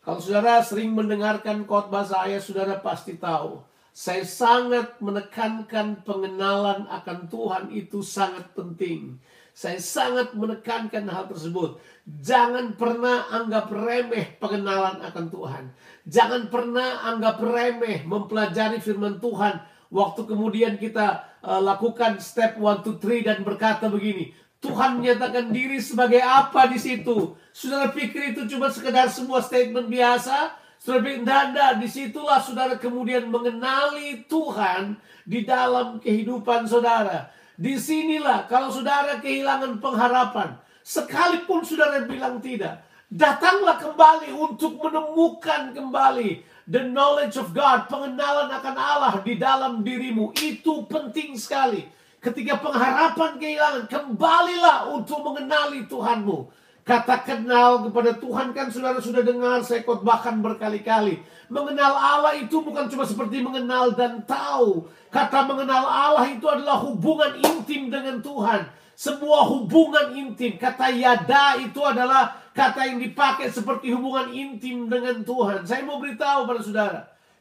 Kalau 0.00 0.20
saudara 0.20 0.64
sering 0.64 0.96
mendengarkan 0.96 1.68
khotbah 1.68 2.04
saya, 2.04 2.40
saudara 2.40 2.80
pasti 2.80 3.20
tahu. 3.20 3.60
Saya 3.90 4.24
sangat 4.24 4.96
menekankan 5.02 6.06
pengenalan 6.06 6.88
akan 6.88 7.26
Tuhan 7.28 7.64
itu 7.74 8.00
sangat 8.00 8.48
penting. 8.56 9.18
Saya 9.50 9.82
sangat 9.82 10.32
menekankan 10.32 11.04
hal 11.10 11.28
tersebut. 11.28 11.76
Jangan 12.06 12.80
pernah 12.80 13.28
anggap 13.28 13.68
remeh 13.68 14.40
pengenalan 14.40 15.04
akan 15.04 15.26
Tuhan. 15.28 15.64
Jangan 16.06 16.48
pernah 16.48 17.04
anggap 17.04 17.42
remeh 17.42 18.06
mempelajari 18.06 18.80
firman 18.80 19.20
Tuhan 19.20 19.60
Waktu 19.90 20.22
kemudian 20.22 20.78
kita 20.78 21.26
uh, 21.42 21.58
lakukan 21.58 22.22
step 22.22 22.62
1 22.62 22.86
2 22.86 23.02
3 23.02 23.26
dan 23.26 23.38
berkata 23.42 23.90
begini, 23.90 24.30
Tuhan 24.60 25.00
menyatakan 25.00 25.48
diri 25.48 25.80
sebagai 25.80 26.20
apa 26.20 26.68
di 26.68 26.76
situ? 26.76 27.32
Saudara 27.50 27.88
pikir 27.88 28.36
itu 28.36 28.44
cuma 28.44 28.68
sekedar 28.68 29.08
sebuah 29.08 29.40
statement 29.40 29.88
biasa? 29.88 30.52
Saudara 30.76 31.00
pikir, 31.04 31.24
tidak, 31.24 31.70
di 31.80 31.88
situlah 31.88 32.40
saudara 32.40 32.76
kemudian 32.76 33.28
mengenali 33.28 34.24
Tuhan 34.28 35.00
di 35.24 35.48
dalam 35.48 35.96
kehidupan 36.00 36.68
saudara. 36.68 37.32
Di 37.56 37.76
sinilah 37.76 38.48
kalau 38.48 38.68
saudara 38.68 39.20
kehilangan 39.20 39.80
pengharapan, 39.80 40.56
sekalipun 40.84 41.64
saudara 41.64 42.04
bilang 42.04 42.40
tidak, 42.40 42.84
datanglah 43.08 43.80
kembali 43.80 44.32
untuk 44.32 44.76
menemukan 44.76 45.72
kembali 45.72 46.44
the 46.70 46.84
knowledge 46.86 47.34
of 47.34 47.50
God, 47.50 47.90
pengenalan 47.90 48.48
akan 48.48 48.76
Allah 48.78 49.14
di 49.26 49.34
dalam 49.34 49.82
dirimu 49.82 50.36
itu 50.38 50.86
penting 50.86 51.34
sekali. 51.34 51.84
Ketika 52.20 52.60
pengharapan 52.60 53.40
kehilangan, 53.40 53.84
kembalilah 53.88 54.92
untuk 54.92 55.24
mengenali 55.24 55.88
Tuhanmu. 55.88 56.52
Kata 56.84 57.22
kenal 57.24 57.86
kepada 57.88 58.16
Tuhan 58.16 58.52
kan 58.56 58.68
saudara 58.72 59.00
sudah 59.00 59.24
dengar 59.24 59.60
saya 59.64 59.84
khotbahkan 59.84 60.40
berkali-kali. 60.40 61.20
Mengenal 61.48 61.92
Allah 61.96 62.36
itu 62.36 62.60
bukan 62.60 62.88
cuma 62.92 63.04
seperti 63.08 63.40
mengenal 63.40 63.96
dan 63.96 64.20
tahu. 64.24 64.84
Kata 65.08 65.48
mengenal 65.48 65.86
Allah 65.86 66.28
itu 66.28 66.44
adalah 66.44 66.80
hubungan 66.84 67.40
intim 67.40 67.88
dengan 67.88 68.20
Tuhan. 68.20 68.68
Sebuah 68.96 69.42
hubungan 69.48 70.12
intim. 70.12 70.60
Kata 70.60 70.92
yada 70.92 71.56
itu 71.56 71.80
adalah 71.80 72.36
kata 72.52 72.90
yang 72.90 72.98
dipakai 73.00 73.48
seperti 73.48 73.92
hubungan 73.96 74.28
intim 74.32 74.88
dengan 74.90 75.24
Tuhan. 75.24 75.64
Saya 75.64 75.86
mau 75.86 76.02
beritahu 76.02 76.48
pada 76.48 76.60
saudara. 76.60 77.00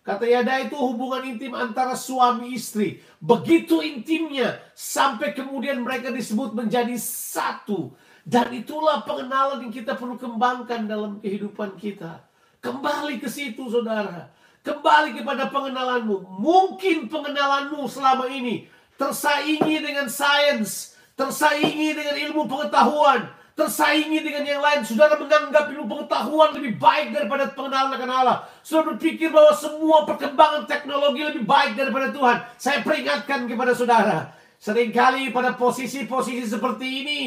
Kata 0.09 0.25
yada 0.25 0.57
itu 0.57 0.73
hubungan 0.73 1.21
intim 1.21 1.53
antara 1.53 1.93
suami 1.93 2.57
istri. 2.57 2.97
Begitu 3.21 3.85
intimnya 3.85 4.57
sampai 4.73 5.37
kemudian 5.37 5.85
mereka 5.85 6.09
disebut 6.09 6.57
menjadi 6.57 6.97
satu. 6.97 7.93
Dan 8.25 8.49
itulah 8.57 9.05
pengenalan 9.05 9.69
yang 9.69 9.69
kita 9.69 9.93
perlu 9.93 10.17
kembangkan 10.17 10.89
dalam 10.89 11.21
kehidupan 11.21 11.77
kita. 11.77 12.25
Kembali 12.57 13.21
ke 13.21 13.29
situ 13.29 13.69
saudara. 13.69 14.33
Kembali 14.65 15.13
kepada 15.13 15.45
pengenalanmu. 15.53 16.41
Mungkin 16.41 17.05
pengenalanmu 17.05 17.85
selama 17.85 18.33
ini 18.33 18.65
tersaingi 18.97 19.77
dengan 19.77 20.09
sains. 20.09 20.97
Tersaingi 21.19 21.91
dengan 21.91 22.15
ilmu 22.15 22.47
pengetahuan. 22.47 23.27
Tersaingi 23.59 24.23
dengan 24.23 24.47
yang 24.47 24.63
lain. 24.63 24.87
Saudara 24.87 25.19
menganggap 25.19 25.67
ilmu 25.67 25.83
pengetahuan 25.83 26.55
lebih 26.55 26.79
baik 26.79 27.11
daripada 27.11 27.51
pengenalan 27.51 27.99
akan 27.99 28.07
Allah. 28.07 28.37
Saudara 28.63 28.95
berpikir 28.95 29.27
bahwa 29.27 29.51
semua 29.51 30.07
perkembangan 30.07 30.63
teknologi 30.63 31.27
lebih 31.27 31.43
baik 31.43 31.75
daripada 31.75 32.15
Tuhan. 32.15 32.37
Saya 32.55 32.79
peringatkan 32.87 33.51
kepada 33.51 33.75
saudara. 33.75 34.31
Seringkali 34.63 35.35
pada 35.35 35.59
posisi-posisi 35.59 36.47
seperti 36.47 36.87
ini 36.87 37.19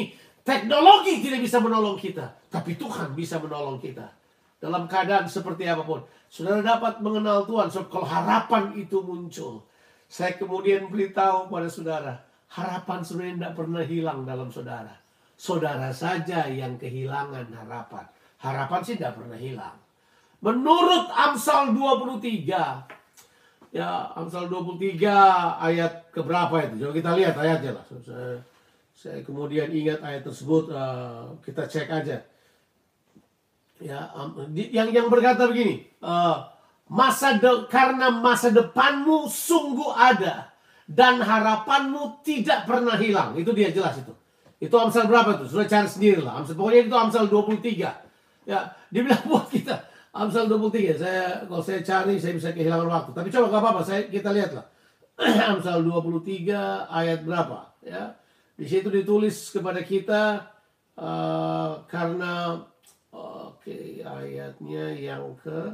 Teknologi 0.43 1.23
tidak 1.23 1.39
bisa 1.39 1.63
menolong 1.63 1.95
kita, 1.95 2.35
tapi 2.51 2.75
Tuhan 2.75 3.15
bisa 3.15 3.39
menolong 3.39 3.79
kita. 3.79 4.11
Dalam 4.59 4.91
keadaan 4.91 5.23
seperti 5.31 5.63
apa 5.71 5.87
pun, 5.87 6.03
saudara 6.27 6.59
dapat 6.59 6.99
mengenal 6.99 7.47
Tuhan. 7.47 7.71
So, 7.71 7.87
kalau 7.87 8.03
harapan 8.03 8.75
itu 8.75 8.99
muncul, 8.99 9.63
saya 10.11 10.35
kemudian 10.35 10.91
beritahu 10.91 11.47
pada 11.47 11.71
saudara, 11.71 12.19
harapan 12.53 12.99
sebenarnya 13.01 13.35
tidak 13.41 13.55
pernah 13.57 13.83
hilang 13.83 14.19
dalam 14.25 14.49
saudara. 14.53 14.93
Saudara 15.33 15.89
saja 15.89 16.45
yang 16.45 16.77
kehilangan 16.77 17.49
harapan. 17.49 18.05
Harapan 18.37 18.79
sih 18.85 18.95
tidak 18.95 19.17
pernah 19.17 19.39
hilang. 19.39 19.77
Menurut 20.43 21.09
Amsal 21.09 21.73
23, 21.73 23.73
ya 23.73 24.13
Amsal 24.13 24.45
23 24.51 25.09
ayat 25.57 26.13
keberapa 26.13 26.53
itu? 26.69 26.85
Coba 26.85 26.93
kita 26.93 27.11
lihat 27.17 27.35
ayatnya 27.39 27.81
lah. 27.81 27.85
Saya 28.93 29.25
kemudian 29.25 29.73
ingat 29.73 30.05
ayat 30.05 30.21
tersebut, 30.21 30.69
uh, 30.69 31.33
kita 31.41 31.65
cek 31.65 31.89
aja. 31.89 32.21
Ya, 33.81 33.99
yang 34.53 34.93
yang 34.93 35.07
berkata 35.09 35.49
begini, 35.49 35.89
uh, 36.05 36.45
masa 36.87 37.41
de, 37.41 37.67
karena 37.67 38.13
masa 38.13 38.53
depanmu 38.53 39.27
sungguh 39.27 39.91
ada 39.91 40.52
dan 40.87 41.23
harapanmu 41.23 42.23
tidak 42.25 42.67
pernah 42.67 42.99
hilang. 42.99 43.35
Itu 43.39 43.55
dia 43.55 43.71
jelas 43.71 43.99
itu. 43.99 44.13
Itu 44.63 44.75
Amsal 44.79 45.11
berapa 45.11 45.43
tuh? 45.43 45.47
Sudah 45.51 45.67
cari 45.67 45.87
sendiri 45.87 46.23
lah. 46.23 46.39
Amsal 46.39 46.55
pokoknya 46.55 46.87
itu 46.87 46.95
Amsal 46.95 47.25
23. 47.27 48.47
Ya, 48.47 48.59
dibilang 48.91 49.23
buat 49.31 49.47
kita 49.51 49.75
Amsal 50.15 50.47
23. 50.47 50.95
Saya 50.99 51.25
kalau 51.49 51.63
saya 51.63 51.83
cari 51.83 52.15
saya 52.21 52.33
bisa 52.35 52.55
kehilangan 52.55 52.87
waktu. 52.87 53.11
Tapi 53.11 53.27
coba 53.33 53.45
gak 53.51 53.61
apa-apa, 53.63 53.81
saya 53.83 54.01
kita 54.07 54.29
lihatlah. 54.31 54.65
Amsal 55.51 55.83
23 55.83 56.89
ayat 56.89 57.19
berapa, 57.27 57.59
ya. 57.83 58.15
Di 58.53 58.69
situ 58.69 58.87
ditulis 58.87 59.49
kepada 59.49 59.81
kita 59.81 60.53
uh, 60.97 61.81
karena 61.89 62.61
oke 63.09 63.65
okay, 63.65 64.05
ayatnya 64.05 64.93
yang 64.93 65.33
ke 65.41 65.73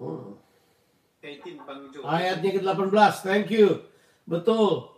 hmm. 0.00 0.49
Ayatnya 1.20 2.50
ke-18. 2.56 3.14
Thank 3.20 3.52
you. 3.52 3.84
Betul. 4.24 4.88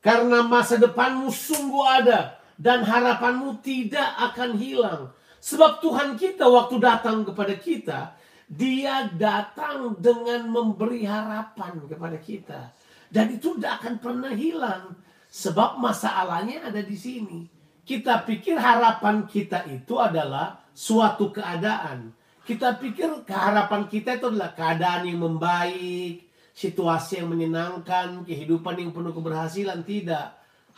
Karena 0.00 0.40
masa 0.40 0.80
depanmu 0.80 1.28
sungguh 1.28 1.84
ada 1.84 2.40
dan 2.56 2.80
harapanmu 2.80 3.60
tidak 3.60 4.08
akan 4.32 4.56
hilang. 4.56 5.12
Sebab 5.40 5.84
Tuhan 5.84 6.16
kita 6.16 6.48
waktu 6.48 6.80
datang 6.80 7.24
kepada 7.28 7.56
kita, 7.56 8.16
dia 8.48 9.08
datang 9.12 9.96
dengan 10.00 10.48
memberi 10.48 11.04
harapan 11.04 11.84
kepada 11.84 12.16
kita. 12.16 12.60
Dan 13.12 13.36
itu 13.36 13.56
tidak 13.56 13.84
akan 13.84 13.94
pernah 14.00 14.32
hilang. 14.32 14.96
Sebab 15.28 15.76
masalahnya 15.76 16.68
ada 16.68 16.80
di 16.80 16.96
sini. 16.96 17.44
Kita 17.84 18.24
pikir 18.24 18.56
harapan 18.56 19.28
kita 19.28 19.68
itu 19.68 20.00
adalah 20.00 20.60
suatu 20.72 21.28
keadaan. 21.32 22.16
Kita 22.44 22.80
pikir 22.80 23.28
keharapan 23.28 23.86
kita 23.86 24.16
itu 24.16 24.32
adalah 24.32 24.56
keadaan 24.56 25.06
yang 25.06 25.20
membaik, 25.22 26.26
situasi 26.56 27.22
yang 27.22 27.30
menyenangkan, 27.30 28.24
kehidupan 28.24 28.80
yang 28.80 28.90
penuh 28.90 29.12
keberhasilan. 29.12 29.84
Tidak. 29.84 30.26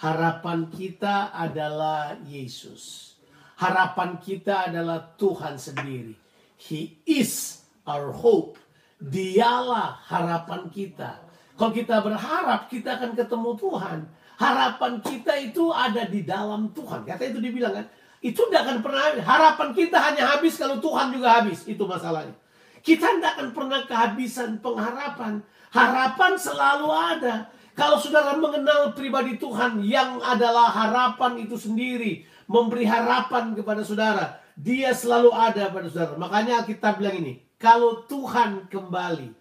Harapan 0.02 0.66
kita 0.68 1.30
adalah 1.30 2.18
Yesus. 2.26 3.14
Harapan 3.56 4.18
kita 4.18 4.68
adalah 4.70 5.14
Tuhan 5.14 5.54
sendiri. 5.54 6.18
He 6.58 6.98
is 7.06 7.62
our 7.86 8.10
hope. 8.10 8.58
Dialah 8.98 10.02
harapan 10.06 10.70
kita. 10.70 11.22
Kalau 11.58 11.70
kita 11.74 12.02
berharap 12.02 12.66
kita 12.66 12.98
akan 12.98 13.14
ketemu 13.14 13.50
Tuhan, 13.58 13.98
harapan 14.38 14.92
kita 15.02 15.32
itu 15.38 15.70
ada 15.70 16.06
di 16.06 16.26
dalam 16.26 16.74
Tuhan. 16.74 17.06
Kata 17.06 17.22
itu 17.22 17.38
dibilang 17.38 17.74
kan, 17.82 17.86
itu 18.22 18.38
tidak 18.46 18.70
akan 18.70 18.78
pernah 18.86 19.02
habis. 19.10 19.22
Harapan 19.26 19.68
kita 19.74 19.98
hanya 19.98 20.22
habis 20.30 20.54
kalau 20.54 20.78
Tuhan 20.78 21.10
juga 21.10 21.42
habis. 21.42 21.66
Itu 21.66 21.90
masalahnya. 21.90 22.38
Kita 22.78 23.18
tidak 23.18 23.34
akan 23.34 23.48
pernah 23.50 23.80
kehabisan 23.82 24.62
pengharapan. 24.62 25.42
Harapan 25.74 26.32
selalu 26.38 26.88
ada. 26.88 27.50
Kalau 27.74 27.98
saudara 27.98 28.38
mengenal 28.38 28.94
pribadi 28.94 29.42
Tuhan 29.42 29.82
yang 29.82 30.22
adalah 30.22 30.70
harapan 30.70 31.40
itu 31.42 31.58
sendiri, 31.58 32.22
memberi 32.46 32.84
harapan 32.86 33.56
kepada 33.56 33.82
saudara, 33.82 34.38
dia 34.54 34.92
selalu 34.92 35.32
ada 35.32 35.72
pada 35.72 35.88
saudara. 35.88 36.14
Makanya 36.20 36.68
kita 36.68 36.94
bilang 37.00 37.16
ini, 37.18 37.40
kalau 37.56 38.04
Tuhan 38.04 38.68
kembali, 38.68 39.32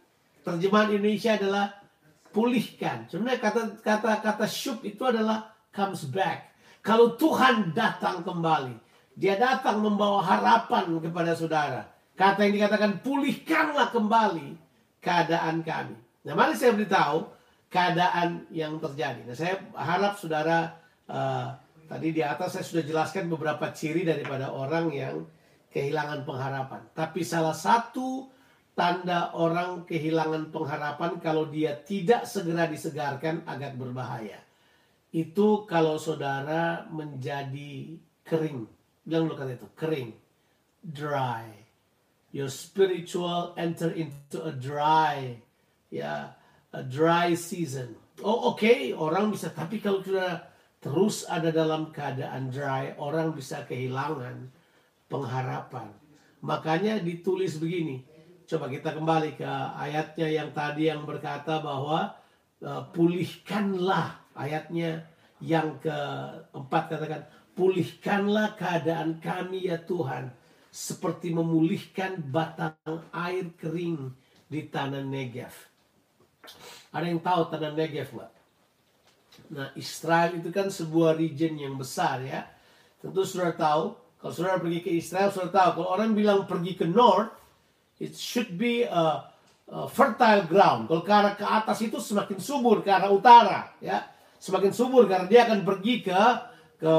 terjemahan 0.47 0.95
Indonesia 0.95 1.35
adalah 1.35 1.75
pulihkan. 2.31 3.11
Sebenarnya 3.11 3.39
kata 3.43 3.61
kata 3.83 4.23
kata 4.23 4.45
syuk 4.47 4.87
itu 4.87 5.03
adalah 5.03 5.51
comes 5.75 6.07
back. 6.07 6.50
Kalau 6.81 7.13
Tuhan 7.13 7.77
datang 7.77 8.25
kembali, 8.25 8.73
dia 9.13 9.37
datang 9.37 9.85
membawa 9.85 10.25
harapan 10.25 10.97
kepada 10.97 11.37
saudara. 11.37 11.81
Kata 12.17 12.41
yang 12.45 12.57
dikatakan 12.57 13.05
pulihkanlah 13.05 13.93
kembali 13.93 14.57
keadaan 15.01 15.61
kami. 15.61 15.97
Nah, 16.25 16.33
mari 16.37 16.53
saya 16.53 16.73
beritahu 16.73 17.25
keadaan 17.69 18.45
yang 18.53 18.77
terjadi. 18.77 19.25
Nah, 19.25 19.37
saya 19.37 19.57
harap 19.73 20.17
saudara 20.17 20.73
uh, 21.09 21.53
tadi 21.89 22.13
di 22.13 22.21
atas 22.21 22.57
saya 22.57 22.65
sudah 22.65 22.83
jelaskan 22.85 23.29
beberapa 23.29 23.69
ciri 23.73 24.05
daripada 24.05 24.53
orang 24.53 24.89
yang 24.93 25.25
kehilangan 25.71 26.27
pengharapan. 26.27 26.81
Tapi 26.93 27.21
salah 27.23 27.55
satu 27.55 28.29
tanda 28.75 29.31
orang 29.33 29.87
kehilangan 29.87 30.51
pengharapan 30.51 31.21
kalau 31.23 31.47
dia 31.47 31.77
tidak 31.81 32.27
segera 32.27 32.67
disegarkan 32.67 33.45
agak 33.47 33.75
berbahaya. 33.79 34.39
Itu 35.11 35.67
kalau 35.67 35.99
saudara 35.99 36.87
menjadi 36.87 37.99
kering. 38.23 38.63
Bilang 39.03 39.27
dulu 39.27 39.35
kata 39.35 39.59
itu, 39.59 39.69
kering. 39.75 40.09
Dry. 40.81 41.45
Your 42.31 42.47
spiritual 42.47 43.51
enter 43.59 43.91
into 43.91 44.39
a 44.39 44.55
dry, 44.55 45.35
ya, 45.91 46.31
a 46.71 46.79
dry 46.79 47.35
season. 47.35 47.99
Oh 48.23 48.55
oke, 48.55 48.63
okay, 48.63 48.95
orang 48.95 49.35
bisa. 49.35 49.51
Tapi 49.51 49.83
kalau 49.83 49.99
sudah 49.99 50.47
terus 50.79 51.27
ada 51.27 51.51
dalam 51.51 51.91
keadaan 51.91 52.47
dry, 52.47 52.95
orang 52.95 53.35
bisa 53.35 53.67
kehilangan 53.67 54.47
pengharapan. 55.11 55.91
Makanya 56.39 57.03
ditulis 57.03 57.59
begini, 57.59 57.99
Coba 58.51 58.67
kita 58.67 58.91
kembali 58.91 59.39
ke 59.39 59.47
ayatnya 59.79 60.27
yang 60.27 60.51
tadi 60.51 60.91
yang 60.91 61.07
berkata 61.07 61.63
bahwa 61.63 62.19
uh, 62.59 62.83
pulihkanlah 62.91 64.20
ayatnya 64.37 65.05
yang 65.41 65.81
keempat 65.81 66.83
katakan 66.91 67.21
pulihkanlah 67.57 68.55
keadaan 68.55 69.17
kami 69.19 69.67
ya 69.67 69.81
Tuhan 69.81 70.31
seperti 70.71 71.35
memulihkan 71.35 72.23
batang 72.31 73.03
air 73.11 73.51
kering 73.59 74.15
di 74.47 74.71
tanah 74.71 75.03
Negev. 75.03 75.51
Ada 76.95 77.05
yang 77.11 77.19
tahu 77.19 77.41
tanah 77.51 77.71
Negev, 77.75 78.07
Mbak? 78.15 78.31
Nah, 79.51 79.67
Israel 79.75 80.39
itu 80.39 80.47
kan 80.47 80.71
sebuah 80.71 81.19
region 81.19 81.59
yang 81.59 81.75
besar 81.75 82.23
ya. 82.23 82.47
Tentu 83.03 83.27
sudah 83.27 83.51
tahu, 83.51 83.95
kalau 84.23 84.31
saudara 84.31 84.63
pergi 84.63 84.79
ke 84.79 84.91
Israel, 84.95 85.27
sudah 85.27 85.51
tahu. 85.51 85.83
Kalau 85.83 85.89
orang 85.91 86.15
bilang 86.15 86.47
pergi 86.47 86.79
ke 86.79 86.87
North, 86.87 87.35
it 87.99 88.15
should 88.15 88.55
be 88.55 88.87
a, 88.87 89.27
a 89.67 89.91
fertile 89.91 90.47
ground. 90.47 90.87
Kalau 90.87 91.03
ke 91.03 91.11
arah 91.11 91.35
ke 91.35 91.43
atas 91.43 91.83
itu 91.83 91.99
semakin 91.99 92.39
subur 92.39 92.79
ke 92.79 92.91
arah 92.91 93.11
utara, 93.11 93.75
ya. 93.83 94.07
Semakin 94.41 94.73
subur 94.73 95.05
karena 95.05 95.29
dia 95.29 95.45
akan 95.45 95.61
pergi 95.61 96.01
ke 96.01 96.21
ke 96.81 96.95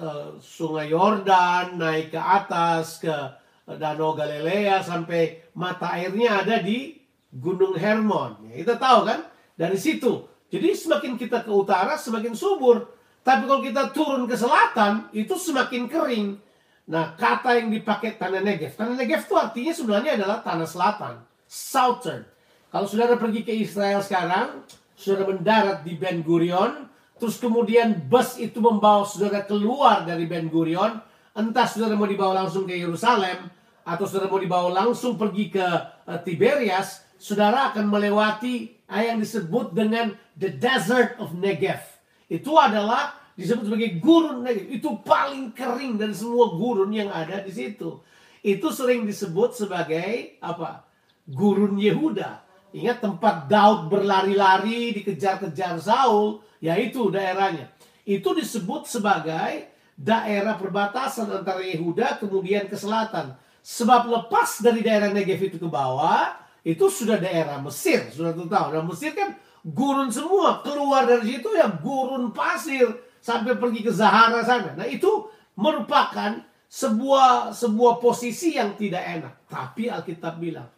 eh, 0.00 0.28
Sungai 0.40 0.88
Yordan, 0.88 1.76
naik 1.76 2.16
ke 2.16 2.16
atas 2.16 3.04
ke 3.04 3.12
Danau 3.68 4.16
Galilea 4.16 4.80
sampai 4.80 5.52
mata 5.52 5.92
airnya 5.92 6.40
ada 6.40 6.56
di 6.64 6.96
Gunung 7.28 7.76
Hermon. 7.76 8.48
Ya, 8.48 8.64
kita 8.64 8.80
tahu 8.80 9.04
kan 9.04 9.28
dari 9.60 9.76
situ. 9.76 10.24
Jadi 10.48 10.72
semakin 10.72 11.20
kita 11.20 11.44
ke 11.44 11.52
utara 11.52 12.00
semakin 12.00 12.32
subur. 12.32 12.96
Tapi 13.20 13.44
kalau 13.44 13.60
kita 13.60 13.92
turun 13.92 14.24
ke 14.24 14.34
selatan 14.34 15.12
itu 15.12 15.36
semakin 15.36 15.84
kering. 15.84 16.40
Nah 16.88 17.14
kata 17.14 17.60
yang 17.60 17.68
dipakai 17.70 18.16
tanah 18.16 18.40
Negev. 18.40 18.72
Tanah 18.74 18.96
Negev 18.96 19.22
itu 19.28 19.36
artinya 19.36 19.72
sebenarnya 19.76 20.12
adalah 20.16 20.40
tanah 20.40 20.66
selatan. 20.66 21.14
Southern. 21.44 22.24
Kalau 22.72 22.86
saudara 22.88 23.14
pergi 23.20 23.44
ke 23.44 23.52
Israel 23.52 24.00
sekarang, 24.00 24.64
saudara 25.00 25.32
mendarat 25.32 25.80
di 25.80 25.96
Ben 25.96 26.20
Gurion, 26.20 26.84
terus 27.16 27.40
kemudian 27.40 27.96
bus 28.04 28.36
itu 28.36 28.60
membawa 28.60 29.08
saudara 29.08 29.40
keluar 29.48 30.04
dari 30.04 30.28
Ben 30.28 30.52
Gurion, 30.52 31.00
entah 31.32 31.64
saudara 31.64 31.96
mau 31.96 32.04
dibawa 32.04 32.44
langsung 32.44 32.68
ke 32.68 32.76
Yerusalem, 32.76 33.48
atau 33.80 34.04
saudara 34.04 34.28
mau 34.28 34.36
dibawa 34.36 34.68
langsung 34.84 35.16
pergi 35.16 35.48
ke 35.48 35.64
uh, 36.04 36.20
Tiberias, 36.20 37.00
saudara 37.16 37.72
akan 37.72 37.88
melewati 37.88 38.84
uh, 38.92 39.00
yang 39.00 39.16
disebut 39.16 39.72
dengan 39.72 40.12
the 40.36 40.52
desert 40.52 41.16
of 41.16 41.32
Negev. 41.32 41.80
Itu 42.28 42.60
adalah 42.60 43.16
disebut 43.40 43.72
sebagai 43.72 43.96
gurun 44.04 44.44
Negev. 44.44 44.68
Itu 44.68 45.00
paling 45.00 45.56
kering 45.56 45.96
dari 45.96 46.12
semua 46.12 46.52
gurun 46.52 46.92
yang 46.92 47.08
ada 47.08 47.40
di 47.40 47.48
situ. 47.48 48.04
Itu 48.44 48.68
sering 48.68 49.08
disebut 49.08 49.56
sebagai 49.56 50.36
apa? 50.44 50.84
Gurun 51.24 51.80
Yehuda. 51.80 52.49
Ingat 52.70 53.02
tempat 53.02 53.50
Daud 53.50 53.90
berlari-lari 53.90 54.94
dikejar-kejar 54.94 55.78
Saul, 55.82 56.38
yaitu 56.62 57.10
daerahnya. 57.10 57.66
Itu 58.06 58.30
disebut 58.30 58.86
sebagai 58.86 59.70
daerah 59.98 60.54
perbatasan 60.56 61.28
antara 61.28 61.60
Yehuda 61.60 62.22
kemudian 62.22 62.70
ke 62.70 62.78
selatan. 62.78 63.34
Sebab 63.60 64.08
lepas 64.08 64.64
dari 64.64 64.80
daerah 64.80 65.12
Negev 65.12 65.52
itu 65.52 65.58
ke 65.60 65.68
bawah, 65.68 66.32
itu 66.64 66.88
sudah 66.88 67.20
daerah 67.20 67.60
Mesir, 67.60 68.08
sudah 68.08 68.32
tahu. 68.32 68.66
Nah 68.72 68.84
Mesir 68.86 69.12
kan 69.12 69.36
gurun 69.60 70.08
semua, 70.08 70.64
keluar 70.64 71.04
dari 71.04 71.36
situ 71.36 71.52
ya 71.52 71.68
gurun 71.68 72.32
pasir 72.32 72.88
sampai 73.20 73.60
pergi 73.60 73.84
ke 73.84 73.92
Zahara 73.92 74.40
sana. 74.40 74.72
Nah 74.72 74.88
itu 74.88 75.28
merupakan 75.58 76.40
sebuah 76.70 77.52
sebuah 77.52 78.00
posisi 78.00 78.56
yang 78.56 78.78
tidak 78.78 79.04
enak. 79.04 79.34
Tapi 79.50 79.92
Alkitab 79.92 80.40
bilang, 80.40 80.70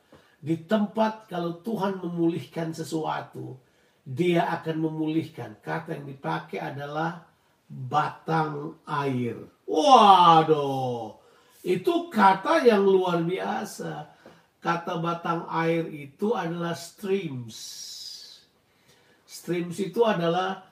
di 0.43 0.59
tempat 0.67 1.31
kalau 1.31 1.63
Tuhan 1.63 2.03
memulihkan 2.03 2.75
sesuatu, 2.75 3.63
dia 4.03 4.51
akan 4.51 4.91
memulihkan. 4.91 5.55
Kata 5.63 5.95
yang 5.95 6.11
dipakai 6.11 6.59
adalah 6.59 7.23
batang 7.71 8.75
air. 8.83 9.39
Waduh, 9.71 11.15
itu 11.63 12.11
kata 12.11 12.67
yang 12.67 12.83
luar 12.83 13.23
biasa. 13.23 14.11
Kata 14.59 14.99
batang 14.99 15.47
air 15.47 15.87
itu 15.87 16.35
adalah 16.35 16.75
streams. 16.75 17.59
Streams 19.23 19.79
itu 19.79 20.03
adalah 20.03 20.67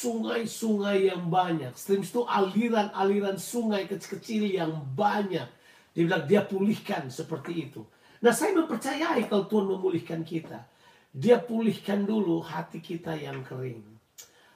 sungai-sungai 0.00 0.98
uh, 1.04 1.06
yang 1.14 1.22
banyak. 1.26 1.74
Streams 1.74 2.14
itu 2.14 2.22
aliran-aliran 2.22 3.36
sungai 3.36 3.90
kecil-kecil 3.90 4.46
yang 4.46 4.72
banyak. 4.94 5.46
Dia 5.90 6.02
bilang 6.06 6.24
dia 6.30 6.42
pulihkan 6.46 7.10
seperti 7.10 7.68
itu. 7.68 7.82
Nah 8.20 8.32
saya 8.36 8.52
mempercayai 8.52 9.24
kalau 9.28 9.48
Tuhan 9.48 9.66
memulihkan 9.68 10.20
kita. 10.20 10.68
Dia 11.10 11.42
pulihkan 11.42 12.06
dulu 12.06 12.44
hati 12.44 12.78
kita 12.78 13.16
yang 13.16 13.42
kering. 13.42 13.82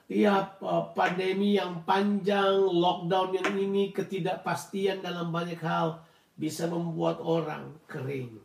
Ya 0.05 0.45
pandemi 0.93 1.57
yang 1.57 1.81
panjang, 1.89 2.61
lockdown 2.61 3.41
yang 3.41 3.57
ini, 3.57 3.89
ketidakpastian 3.91 5.01
dalam 5.01 5.33
banyak 5.33 5.59
hal 5.65 6.05
bisa 6.37 6.69
membuat 6.69 7.25
orang 7.25 7.73
kering. 7.89 8.37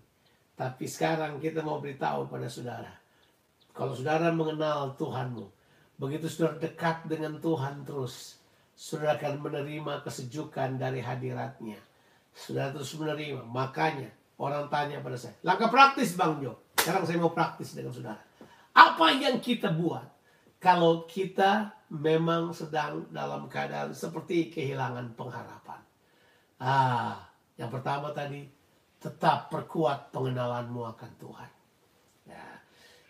Tapi 0.55 0.87
sekarang 0.87 1.37
kita 1.43 1.59
mau 1.59 1.83
beritahu 1.83 2.31
pada 2.31 2.47
saudara. 2.47 2.91
Kalau 3.75 3.91
saudara 3.91 4.31
mengenal 4.31 4.95
Tuhanmu, 4.95 5.45
begitu 5.99 6.31
saudara 6.31 6.63
dekat 6.63 7.05
dengan 7.11 7.37
Tuhan 7.43 7.83
terus, 7.83 8.39
saudara 8.73 9.19
akan 9.19 9.43
menerima 9.43 9.99
kesejukan 10.03 10.79
dari 10.79 11.03
hadiratnya. 11.03 11.79
Saudara 12.31 12.71
terus 12.71 12.95
menerima. 12.95 13.43
Makanya 13.43 14.18
orang 14.39 14.71
tanya 14.71 15.03
pada 15.03 15.19
saya, 15.19 15.35
langkah 15.43 15.67
praktis 15.67 16.15
Bang 16.15 16.39
Jo. 16.39 16.55
Sekarang 16.79 17.03
saya 17.03 17.19
mau 17.19 17.35
praktis 17.35 17.75
dengan 17.75 17.91
saudara. 17.91 18.23
Apa 18.71 19.11
yang 19.11 19.43
kita 19.43 19.75
buat 19.75 20.07
kalau 20.63 21.03
kita 21.07 21.75
memang 21.91 22.55
sedang 22.55 23.09
dalam 23.09 23.49
keadaan 23.51 23.91
seperti 23.91 24.53
kehilangan 24.53 25.17
pengharapan. 25.17 25.81
Ah, 26.61 27.27
yang 27.59 27.67
pertama 27.73 28.13
tadi 28.15 28.45
tetap 28.99 29.47
perkuat 29.49 30.11
pengenalanmu 30.11 30.83
akan 30.95 31.11
Tuhan. 31.17 31.51
Ya. 32.27 32.45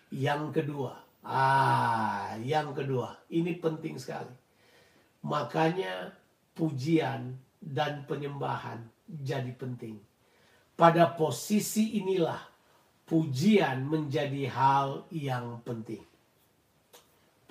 Yang 0.10 0.62
kedua, 0.62 0.94
ah, 1.26 2.34
yang 2.42 2.72
kedua, 2.72 3.20
ini 3.30 3.58
penting 3.58 3.98
sekali. 3.98 4.34
Makanya 5.26 6.16
pujian 6.56 7.36
dan 7.60 8.08
penyembahan 8.08 8.80
jadi 9.10 9.52
penting. 9.58 10.09
Pada 10.80 11.12
posisi 11.12 12.00
inilah 12.00 12.40
pujian 13.04 13.84
menjadi 13.84 14.48
hal 14.48 15.04
yang 15.12 15.60
penting. 15.68 16.00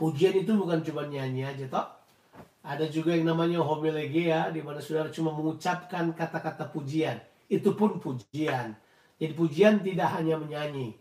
Pujian 0.00 0.32
itu 0.32 0.56
bukan 0.56 0.80
cuma 0.80 1.04
nyanyi 1.04 1.44
aja 1.44 1.68
toh. 1.68 1.88
Ada 2.64 2.88
juga 2.88 3.12
yang 3.12 3.28
namanya 3.28 3.60
homilegia 3.60 4.48
di 4.48 4.64
mana 4.64 4.80
saudara 4.80 5.12
cuma 5.12 5.36
mengucapkan 5.36 6.08
kata-kata 6.16 6.72
pujian. 6.72 7.20
Itu 7.52 7.76
pun 7.76 8.00
pujian. 8.00 8.72
Jadi 9.20 9.32
pujian 9.36 9.84
tidak 9.84 10.08
hanya 10.16 10.40
menyanyi. 10.40 10.96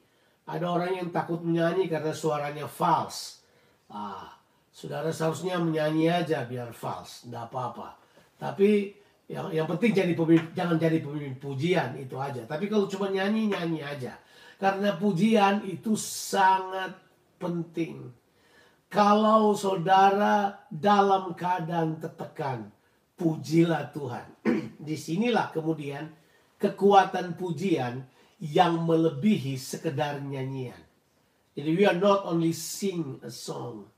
Ada 0.49 0.65
orang 0.67 0.91
yang 0.99 1.09
takut 1.15 1.39
menyanyi 1.39 1.87
karena 1.87 2.11
suaranya 2.11 2.65
false. 2.67 3.39
Ah, 3.87 4.35
saudara 4.73 5.13
seharusnya 5.15 5.61
menyanyi 5.63 6.11
aja 6.11 6.43
biar 6.43 6.75
false, 6.75 7.23
tidak 7.23 7.51
apa-apa. 7.53 7.99
Tapi 8.35 8.95
yang 9.27 9.51
yang 9.51 9.67
penting 9.67 9.91
jadi 9.91 10.15
pemimpin, 10.15 10.55
jangan 10.55 10.79
jadi 10.79 11.03
pemimpin 11.03 11.35
pujian 11.35 11.99
itu 11.99 12.15
aja. 12.15 12.47
Tapi 12.47 12.71
kalau 12.71 12.87
cuma 12.87 13.11
nyanyi 13.11 13.51
nyanyi 13.51 13.83
aja. 13.83 14.15
Karena 14.55 14.95
pujian 14.95 15.67
itu 15.67 15.99
sangat 15.99 16.95
penting. 17.37 18.07
Kalau 18.87 19.51
saudara 19.53 20.63
dalam 20.71 21.35
keadaan 21.35 21.99
tertekan, 21.99 22.71
pujilah 23.19 23.91
Tuhan. 23.91 24.27
Di 24.87 24.95
sinilah 24.95 25.51
kemudian 25.51 26.07
kekuatan 26.55 27.35
pujian 27.35 28.07
yang 28.39 28.87
melebihi 28.87 29.59
sekedar 29.59 30.23
nyanyian. 30.23 30.79
Jadi 31.57 31.69
we 31.73 31.83
are 31.83 31.97
not 31.97 32.23
only 32.23 32.53
sing 32.53 33.19
a 33.25 33.33
song, 33.33 33.89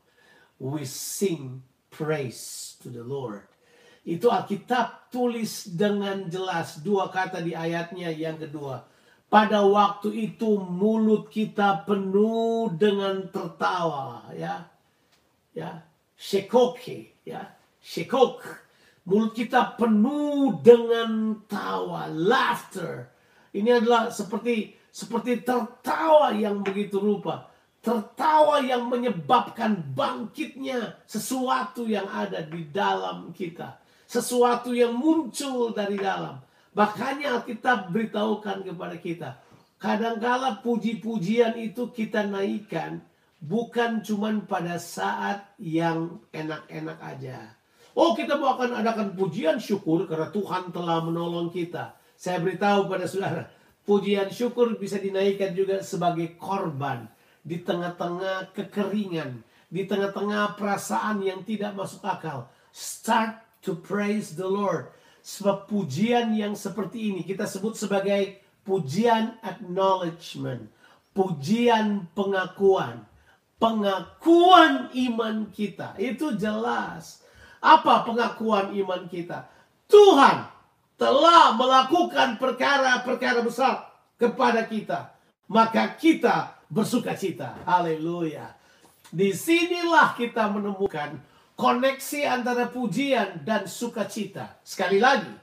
we 0.57 0.87
sing 0.87 1.61
praise 1.91 2.73
to 2.81 2.87
the 2.87 3.03
Lord. 3.03 3.45
Itu 4.07 4.31
Alkitab 4.31 5.11
tulis 5.11 5.67
dengan 5.75 6.29
jelas 6.31 6.79
dua 6.79 7.11
kata 7.11 7.43
di 7.43 7.51
ayatnya. 7.51 8.13
Yang 8.13 8.49
kedua. 8.49 8.87
Pada 9.29 9.61
waktu 9.61 10.33
itu 10.33 10.57
mulut 10.57 11.29
kita 11.29 11.85
penuh 11.85 12.73
dengan 12.73 13.29
tertawa 13.29 14.25
ya. 14.33 14.65
Ya. 15.53 15.85
Shekoke 16.17 17.13
ya. 17.27 17.53
Shekok. 17.83 18.41
Mulut 19.05 19.33
kita 19.37 19.77
penuh 19.77 20.57
dengan 20.61 21.41
tawa 21.45 22.09
laughter. 22.09 23.09
Ini 23.53 23.81
adalah 23.81 24.09
seperti 24.09 24.73
seperti 24.89 25.45
tertawa 25.45 26.33
yang 26.33 26.65
begitu 26.65 26.97
rupa. 26.97 27.49
Tertawa 27.79 28.59
yang 28.59 28.89
menyebabkan 28.89 29.93
bangkitnya 29.95 30.99
sesuatu 31.05 31.87
yang 31.87 32.09
ada 32.09 32.43
di 32.43 32.67
dalam 32.69 33.31
kita 33.31 33.79
sesuatu 34.09 34.73
yang 34.73 34.97
muncul 34.97 35.69
dari 35.69 36.01
dalam 36.01 36.41
makanya 36.73 37.45
kita 37.45 37.93
beritahukan 37.93 38.65
kepada 38.65 38.97
kita 38.97 39.29
kadangkala 39.77 40.65
puji-pujian 40.65 41.53
itu 41.61 41.93
kita 41.93 42.25
naikkan 42.25 43.05
bukan 43.39 44.03
cuman 44.03 44.43
pada 44.43 44.75
saat 44.77 45.47
yang 45.57 46.19
enak-enak 46.35 46.99
aja. 46.99 47.55
Oh 47.95 48.13
kita 48.13 48.35
mau 48.35 48.55
akan 48.55 48.79
adakan 48.79 49.15
pujian 49.15 49.57
syukur 49.57 50.05
karena 50.05 50.29
Tuhan 50.29 50.71
telah 50.75 51.03
menolong 51.03 51.49
kita. 51.49 51.95
Saya 52.19 52.43
beritahu 52.43 52.91
pada 52.91 53.07
saudara, 53.07 53.47
pujian 53.87 54.27
syukur 54.29 54.75
bisa 54.75 54.99
dinaikkan 54.99 55.55
juga 55.55 55.79
sebagai 55.79 56.35
korban 56.35 57.07
di 57.41 57.63
tengah-tengah 57.63 58.51
kekeringan, 58.51 59.39
di 59.71 59.87
tengah-tengah 59.87 60.59
perasaan 60.59 61.23
yang 61.23 61.41
tidak 61.47 61.71
masuk 61.73 62.03
akal. 62.03 62.51
Start 62.75 63.48
to 63.65 63.75
praise 63.75 64.35
the 64.35 64.47
Lord. 64.47 64.91
Sebab 65.19 65.67
pujian 65.67 66.31
yang 66.33 66.55
seperti 66.55 67.11
ini 67.11 67.21
kita 67.21 67.45
sebut 67.45 67.75
sebagai 67.75 68.39
pujian 68.63 69.35
acknowledgement, 69.43 70.71
pujian 71.13 72.07
pengakuan 72.15 73.09
pengakuan 73.59 74.87
iman 74.95 75.51
kita. 75.51 75.93
Itu 75.99 76.33
jelas. 76.39 77.21
Apa 77.59 78.07
pengakuan 78.07 78.71
iman 78.71 79.05
kita? 79.11 79.51
Tuhan 79.91 80.47
telah 80.95 81.53
melakukan 81.59 82.39
perkara-perkara 82.39 83.43
besar 83.43 83.91
kepada 84.15 84.63
kita. 84.63 85.11
Maka 85.51 85.91
kita 85.99 86.55
bersuka 86.71 87.13
cita. 87.19 87.59
Haleluya. 87.67 88.55
Di 89.11 89.35
sinilah 89.35 90.15
kita 90.15 90.47
menemukan 90.47 91.19
koneksi 91.59 92.23
antara 92.23 92.71
pujian 92.71 93.43
dan 93.43 93.67
sukacita. 93.67 94.63
Sekali 94.63 95.03
lagi, 95.03 95.35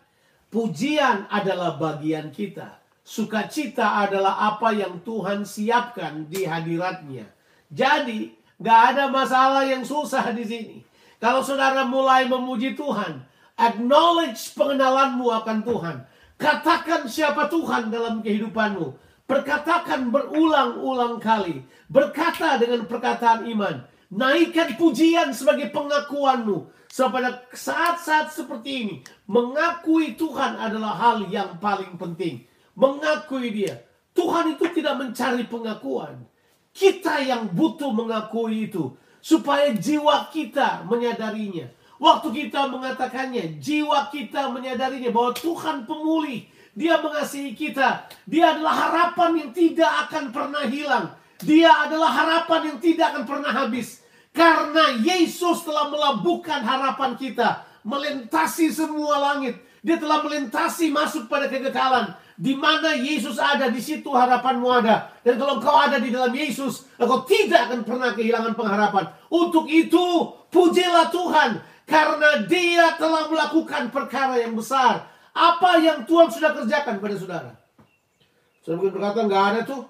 pujian 0.49 1.29
adalah 1.29 1.77
bagian 1.77 2.33
kita. 2.33 2.81
Sukacita 3.05 4.01
adalah 4.01 4.57
apa 4.57 4.73
yang 4.73 5.05
Tuhan 5.05 5.45
siapkan 5.45 6.25
di 6.27 6.49
hadiratnya. 6.49 7.29
Jadi, 7.69 8.33
gak 8.57 8.97
ada 8.97 9.13
masalah 9.13 9.69
yang 9.69 9.85
susah 9.85 10.33
di 10.33 10.43
sini. 10.43 10.77
Kalau 11.21 11.45
saudara 11.45 11.85
mulai 11.85 12.25
memuji 12.25 12.73
Tuhan, 12.73 13.21
acknowledge 13.61 14.57
pengenalanmu 14.57 15.29
akan 15.45 15.59
Tuhan. 15.69 15.97
Katakan 16.41 17.07
siapa 17.07 17.47
Tuhan 17.53 17.93
dalam 17.93 18.25
kehidupanmu. 18.25 19.05
Perkatakan 19.29 20.09
berulang-ulang 20.09 21.21
kali. 21.21 21.61
Berkata 21.93 22.57
dengan 22.57 22.89
perkataan 22.89 23.49
iman. 23.53 23.96
Naikkan 24.13 24.79
pujian 24.79 25.35
sebagai 25.35 25.71
pengakuanmu. 25.75 26.75
Pada 26.97 27.45
saat-saat 27.53 28.33
seperti 28.33 28.71
ini. 28.87 28.95
Mengakui 29.29 30.17
Tuhan 30.17 30.57
adalah 30.57 30.97
hal 30.97 31.29
yang 31.29 31.61
paling 31.61 31.99
penting. 32.01 32.47
Mengakui 32.73 33.53
dia. 33.53 33.85
Tuhan 34.17 34.57
itu 34.57 34.65
tidak 34.73 34.95
mencari 34.97 35.45
pengakuan. 35.45 36.25
Kita 36.73 37.21
yang 37.21 37.53
butuh 37.53 37.93
mengakui 37.93 38.73
itu. 38.73 38.97
Supaya 39.21 39.75
jiwa 39.77 40.33
kita 40.33 40.87
menyadarinya. 40.89 41.69
Waktu 41.97 42.29
kita 42.29 42.69
mengatakannya, 42.69 43.57
jiwa 43.57 44.13
kita 44.13 44.53
menyadarinya 44.53 45.09
bahwa 45.09 45.33
Tuhan 45.33 45.89
pemulih 45.89 46.45
dia 46.77 47.01
mengasihi 47.01 47.57
kita. 47.57 48.05
Dia 48.29 48.53
adalah 48.53 48.77
harapan 48.77 49.41
yang 49.41 49.51
tidak 49.57 49.89
akan 50.07 50.29
pernah 50.29 50.69
hilang. 50.69 51.17
Dia 51.45 51.89
adalah 51.89 52.11
harapan 52.13 52.73
yang 52.73 52.79
tidak 52.81 53.13
akan 53.13 53.25
pernah 53.29 53.53
habis. 53.53 54.01
Karena 54.33 54.97
Yesus 55.01 55.65
telah 55.65 55.89
melabuhkan 55.89 56.65
harapan 56.65 57.17
kita. 57.17 57.65
Melintasi 57.85 58.73
semua 58.73 59.21
langit. 59.21 59.61
Dia 59.85 60.01
telah 60.01 60.25
melintasi 60.25 60.91
masuk 60.91 61.29
pada 61.29 61.47
kekekalan. 61.47 62.17
Di 62.37 62.53
mana 62.53 62.93
Yesus 62.93 63.41
ada, 63.41 63.73
di 63.73 63.81
situ 63.81 64.13
harapanmu 64.13 64.69
ada. 64.69 65.09
Dan 65.25 65.41
kalau 65.41 65.57
kau 65.57 65.77
ada 65.77 65.97
di 65.97 66.13
dalam 66.13 66.33
Yesus, 66.33 66.85
engkau 67.01 67.25
tidak 67.25 67.73
akan 67.73 67.81
pernah 67.87 68.11
kehilangan 68.13 68.53
pengharapan. 68.53 69.05
Untuk 69.33 69.71
itu, 69.73 70.33
pujilah 70.53 71.09
Tuhan. 71.09 71.51
Karena 71.87 72.45
dia 72.45 72.99
telah 72.99 73.31
melakukan 73.31 73.95
perkara 73.95 74.43
yang 74.43 74.59
besar 74.59 75.17
apa 75.37 75.77
yang 75.85 76.09
Tuhan 76.09 76.33
sudah 76.33 76.57
kerjakan 76.57 76.97
pada 76.97 77.15
saudara? 77.21 77.53
Saudara 78.65 78.77
mungkin 78.81 78.93
berkata, 78.97 79.19
nggak 79.29 79.45
ada 79.53 79.61
tuh. 79.69 79.83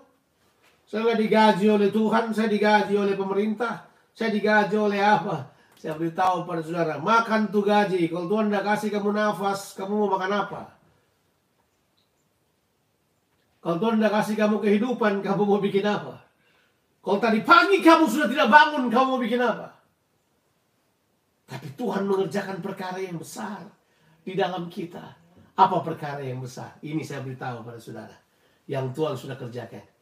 Saya 0.86 1.02
nggak 1.02 1.18
digaji 1.18 1.66
oleh 1.66 1.90
Tuhan, 1.90 2.30
saya 2.30 2.46
digaji 2.46 2.94
oleh 2.94 3.18
pemerintah, 3.18 3.90
saya 4.14 4.30
digaji 4.30 4.78
oleh 4.78 5.02
apa? 5.02 5.50
Saya 5.74 5.98
beritahu 5.98 6.46
pada 6.46 6.62
saudara, 6.62 6.94
makan 7.02 7.50
tuh 7.50 7.66
gaji. 7.66 8.06
Kalau 8.06 8.30
Tuhan 8.30 8.48
udah 8.48 8.62
kasih 8.62 8.88
kamu 8.94 9.10
nafas, 9.10 9.74
kamu 9.74 9.92
mau 9.92 10.10
makan 10.14 10.32
apa? 10.32 10.62
Kalau 13.58 13.76
Tuhan 13.82 13.98
udah 13.98 14.12
kasih 14.14 14.34
kamu 14.38 14.56
kehidupan, 14.62 15.26
kamu 15.26 15.42
mau 15.42 15.58
bikin 15.58 15.82
apa? 15.82 16.22
Kalau 17.02 17.18
tadi 17.18 17.42
pagi 17.42 17.82
kamu 17.82 18.06
sudah 18.06 18.30
tidak 18.30 18.46
bangun, 18.46 18.86
kamu 18.86 19.06
mau 19.10 19.20
bikin 19.20 19.42
apa? 19.42 19.74
Tapi 21.50 21.74
Tuhan 21.74 22.06
mengerjakan 22.06 22.62
perkara 22.62 23.02
yang 23.02 23.18
besar 23.18 23.62
di 24.22 24.38
dalam 24.38 24.70
kita. 24.70 25.02
Apa 25.58 25.82
perkara 25.82 26.22
yang 26.22 26.38
besar? 26.38 26.78
Ini 26.82 27.02
saya 27.02 27.26
beritahu 27.26 27.66
pada 27.66 27.78
saudara. 27.78 28.14
Yang 28.70 28.86
Tuhan 28.94 29.14
sudah 29.18 29.36
kerjakan. 29.38 29.95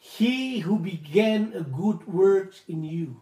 He 0.00 0.64
who 0.64 0.80
began 0.80 1.52
a 1.52 1.60
good 1.60 2.08
work 2.08 2.56
in 2.64 2.88
you 2.88 3.20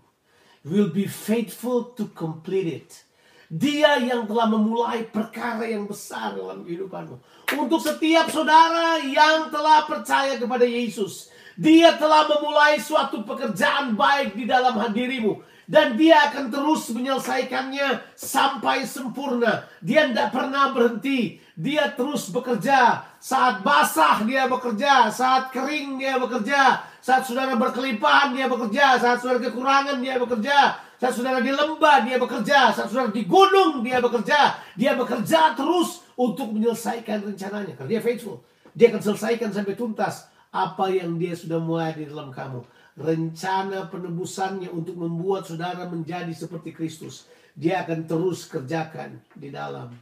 will 0.63 0.95
be 0.95 1.11
faithful 1.11 1.91
to 1.99 2.07
complete 2.15 2.71
it. 2.71 3.03
Dia 3.51 3.99
yang 3.99 4.31
telah 4.31 4.47
memulai 4.47 5.11
perkara 5.11 5.67
yang 5.67 5.91
besar 5.91 6.39
dalam 6.39 6.63
kehidupanmu. 6.63 7.19
Untuk 7.59 7.83
setiap 7.83 8.31
saudara 8.31 9.03
yang 9.03 9.51
telah 9.51 9.91
percaya 9.91 10.39
kepada 10.39 10.63
Yesus. 10.63 11.35
Dia 11.59 11.99
telah 11.99 12.31
memulai 12.31 12.79
suatu 12.79 13.27
pekerjaan 13.27 13.99
baik 13.99 14.39
di 14.39 14.47
dalam 14.47 14.79
dirimu 14.95 15.43
dan 15.69 16.01
dia 16.01 16.33
akan 16.33 16.49
terus 16.49 16.89
menyelesaikannya 16.97 18.17
sampai 18.17 18.89
sempurna. 18.89 19.69
Dia 19.85 20.09
tidak 20.09 20.33
pernah 20.33 20.73
berhenti. 20.73 21.45
Dia 21.53 21.93
terus 21.93 22.33
bekerja. 22.33 23.05
Saat 23.21 23.61
basah 23.61 24.25
dia 24.25 24.49
bekerja, 24.49 25.13
saat 25.13 25.53
kering 25.53 26.01
dia 26.01 26.17
bekerja, 26.17 26.81
saat 27.05 27.29
saudara 27.29 27.53
berkelimpahan 27.61 28.33
dia 28.33 28.49
bekerja, 28.49 28.97
saat 28.97 29.21
saudara 29.21 29.45
kekurangan 29.45 30.01
dia 30.01 30.17
bekerja, 30.17 30.81
saat 30.97 31.13
saudara 31.13 31.45
di 31.45 31.53
lembah 31.53 32.01
dia 32.01 32.17
bekerja, 32.17 32.73
saat 32.73 32.89
saudara 32.89 33.13
di 33.13 33.29
gunung 33.29 33.85
dia 33.85 34.01
bekerja. 34.01 34.57
Dia 34.73 34.97
bekerja 34.97 35.53
terus 35.53 36.01
untuk 36.17 36.49
menyelesaikan 36.57 37.29
rencananya. 37.29 37.77
Karena 37.77 37.93
dia 37.93 38.01
faithful. 38.01 38.41
Dia 38.73 38.89
akan 38.89 39.05
selesaikan 39.05 39.53
sampai 39.53 39.77
tuntas 39.77 40.33
apa 40.49 40.89
yang 40.89 41.21
dia 41.21 41.37
sudah 41.37 41.61
mulai 41.61 41.93
di 41.93 42.09
dalam 42.09 42.33
kamu 42.33 42.78
rencana 42.99 43.87
penebusannya 43.87 44.75
untuk 44.75 44.99
membuat 44.99 45.47
saudara 45.47 45.87
menjadi 45.87 46.35
seperti 46.35 46.75
Kristus. 46.75 47.31
Dia 47.55 47.87
akan 47.87 48.11
terus 48.11 48.51
kerjakan 48.51 49.23
di 49.39 49.55
dalam 49.55 49.95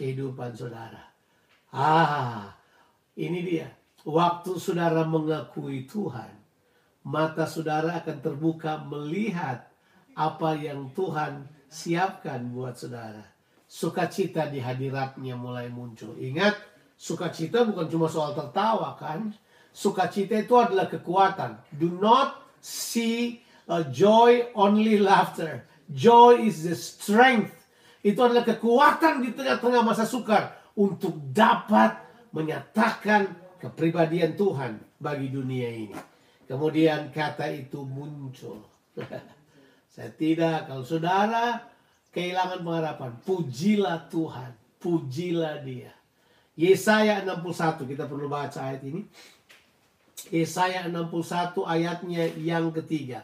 kehidupan 0.00 0.56
saudara. 0.56 1.04
Ah, 1.68 2.56
ini 3.20 3.44
dia. 3.44 3.68
Waktu 4.08 4.56
saudara 4.56 5.04
mengakui 5.04 5.84
Tuhan, 5.84 6.32
mata 7.04 7.44
saudara 7.44 8.00
akan 8.00 8.18
terbuka 8.24 8.80
melihat 8.88 9.68
apa 10.16 10.56
yang 10.56 10.88
Tuhan 10.96 11.44
siapkan 11.68 12.48
buat 12.48 12.80
saudara. 12.80 13.24
Sukacita 13.68 14.48
di 14.48 14.64
hadiratnya 14.64 15.36
mulai 15.36 15.68
muncul. 15.68 16.16
Ingat, 16.16 16.56
sukacita 16.96 17.68
bukan 17.68 17.84
cuma 17.92 18.08
soal 18.08 18.32
tertawa 18.32 18.96
kan? 18.96 19.36
Sukacita 19.78 20.34
itu 20.34 20.58
adalah 20.58 20.90
kekuatan. 20.90 21.62
Do 21.70 21.94
not 22.02 22.42
see 22.58 23.46
a 23.70 23.86
joy 23.86 24.50
only 24.58 24.98
laughter. 24.98 25.62
Joy 25.86 26.50
is 26.50 26.66
the 26.66 26.74
strength. 26.74 27.54
Itu 28.02 28.26
adalah 28.26 28.42
kekuatan 28.42 29.22
di 29.22 29.30
tengah-tengah 29.38 29.86
masa 29.86 30.02
sukar 30.02 30.58
untuk 30.74 31.14
dapat 31.30 31.94
menyatakan 32.34 33.30
kepribadian 33.62 34.34
Tuhan 34.34 34.82
bagi 34.98 35.30
dunia 35.30 35.70
ini. 35.70 35.98
Kemudian 36.50 37.14
kata 37.14 37.46
itu 37.54 37.86
muncul. 37.86 38.66
Saya 39.94 40.10
tidak, 40.18 40.66
kalau 40.66 40.82
saudara 40.82 41.70
kehilangan 42.10 42.66
pengharapan, 42.66 43.14
pujilah 43.22 44.10
Tuhan, 44.10 44.50
pujilah 44.82 45.62
dia. 45.62 45.94
Yesaya 46.58 47.22
61, 47.22 47.86
kita 47.86 48.10
perlu 48.10 48.26
baca 48.26 48.74
ayat 48.74 48.82
ini. 48.82 49.06
Yesaya 50.34 50.90
61 50.90 51.62
ayatnya 51.62 52.22
yang 52.34 52.74
ketiga. 52.74 53.22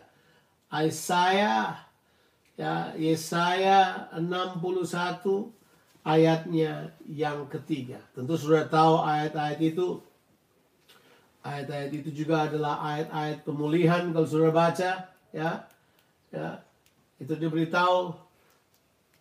Yesaya 0.70 1.82
ya 2.54 2.94
Yesaya 2.94 4.10
61 4.14 4.62
ayatnya 6.06 6.94
yang 7.08 7.50
ketiga. 7.50 7.98
Tentu 8.14 8.38
sudah 8.38 8.68
tahu 8.70 9.02
ayat-ayat 9.02 9.60
itu 9.64 9.98
ayat-ayat 11.44 11.90
itu 11.92 12.10
juga 12.24 12.46
adalah 12.48 12.80
ayat-ayat 12.80 13.38
pemulihan 13.42 14.12
kalau 14.14 14.28
sudah 14.28 14.52
baca 14.54 15.10
ya. 15.34 15.50
Ya. 16.30 16.62
Itu 17.18 17.38
diberitahu 17.38 18.24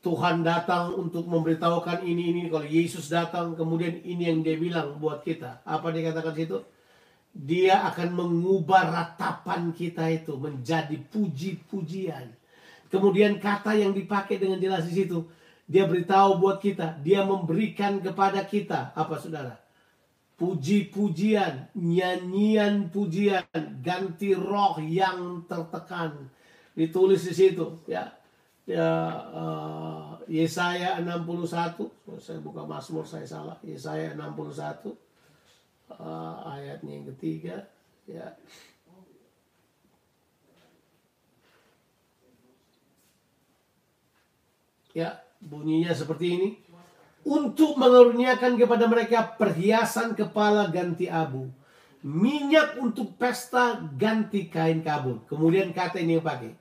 Tuhan 0.03 0.43
datang 0.43 0.99
untuk 0.99 1.23
memberitahukan 1.31 2.03
ini 2.03 2.35
ini 2.35 2.41
kalau 2.51 2.67
Yesus 2.67 3.07
datang 3.07 3.55
kemudian 3.55 4.03
ini 4.03 4.27
yang 4.27 4.43
dia 4.43 4.59
bilang 4.59 4.99
buat 4.99 5.23
kita. 5.23 5.63
Apa 5.63 5.95
dikatakan 5.95 6.35
situ? 6.35 6.59
Dia 7.33 7.81
akan 7.89 8.13
mengubah 8.13 8.93
ratapan 8.93 9.73
kita 9.73 10.05
itu 10.13 10.37
menjadi 10.37 11.01
puji-pujian. 11.09 12.29
Kemudian 12.93 13.41
kata 13.41 13.73
yang 13.73 13.89
dipakai 13.89 14.37
dengan 14.37 14.61
jelas 14.61 14.85
di 14.85 15.01
situ, 15.01 15.25
dia 15.65 15.89
beritahu 15.89 16.37
buat 16.37 16.61
kita, 16.61 17.01
dia 17.01 17.25
memberikan 17.25 17.97
kepada 17.97 18.45
kita 18.45 18.93
apa 18.93 19.17
saudara? 19.17 19.57
Puji-pujian, 20.37 21.73
nyanyian 21.73 22.93
pujian, 22.93 23.49
ganti 23.81 24.37
roh 24.37 24.77
yang 24.77 25.41
tertekan. 25.49 26.29
Ditulis 26.77 27.25
di 27.25 27.33
situ, 27.33 27.81
ya. 27.89 28.13
Ya 28.63 28.87
uh, 29.35 30.15
Yesaya 30.31 30.95
61, 31.03 32.15
saya 32.23 32.39
buka 32.39 32.63
Mazmur 32.63 33.03
saya 33.03 33.27
salah. 33.27 33.59
Yesaya 33.59 34.15
61 34.15 35.02
uh, 35.91 36.35
ayatnya 36.55 36.91
yang 36.95 37.07
ketiga 37.15 37.55
ya 38.07 38.35
ya 44.93 45.23
Bunyinya 45.43 45.91
seperti 45.91 46.25
ini. 46.39 46.49
Untuk 47.23 47.79
mengaruniakan 47.79 48.59
kepada 48.59 48.83
mereka 48.87 49.23
perhiasan 49.39 50.11
kepala 50.11 50.67
ganti 50.67 51.07
abu. 51.07 51.47
Minyak 52.03 52.75
untuk 52.83 53.15
pesta 53.15 53.79
ganti 53.95 54.51
kain 54.51 54.83
kabut. 54.83 55.23
Kemudian 55.31 55.71
kata 55.71 56.03
ini 56.03 56.19
yang 56.19 56.25
pakai. 56.25 56.51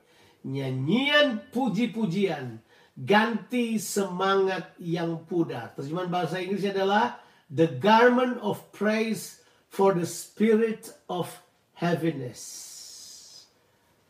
Nyanyian 0.47 1.51
puji-pujian. 1.51 2.63
Ganti 2.95 3.75
semangat 3.75 4.71
yang 4.79 5.27
pudar. 5.27 5.75
Terjemahan 5.75 6.07
bahasa 6.07 6.39
Inggris 6.39 6.63
adalah 6.63 7.19
The 7.53 7.69
garment 7.69 8.41
of 8.41 8.57
praise 8.73 9.45
for 9.69 9.93
the 9.93 10.09
spirit 10.09 10.89
of 11.05 11.29
heaviness. 11.77 12.41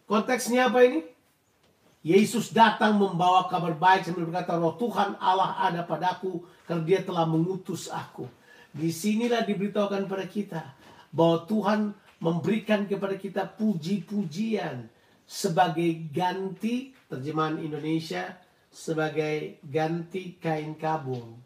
Konteksnya 0.07 0.71
apa 0.71 0.79
ini? 0.87 1.03
Yesus 2.03 2.51
datang 2.51 2.99
membawa 2.99 3.47
kabar 3.47 3.75
baik 3.75 4.07
sambil 4.07 4.27
berkata, 4.27 4.59
Roh 4.59 4.75
Tuhan 4.75 5.19
Allah 5.19 5.55
ada 5.59 5.83
padaku 5.83 6.43
karena 6.67 6.83
dia 6.83 6.99
telah 7.03 7.23
mengutus 7.27 7.87
aku. 7.91 8.27
Di 8.71 8.91
sinilah 8.91 9.43
diberitahukan 9.43 10.07
pada 10.07 10.27
kita 10.27 10.63
bahwa 11.11 11.43
Tuhan 11.47 11.79
memberikan 12.23 12.87
kepada 12.87 13.15
kita 13.19 13.43
puji-pujian 13.47 14.87
sebagai 15.23 16.11
ganti, 16.11 16.91
terjemahan 17.07 17.59
Indonesia, 17.59 18.39
sebagai 18.71 19.59
ganti 19.63 20.39
kain 20.39 20.75
kabung. 20.75 21.39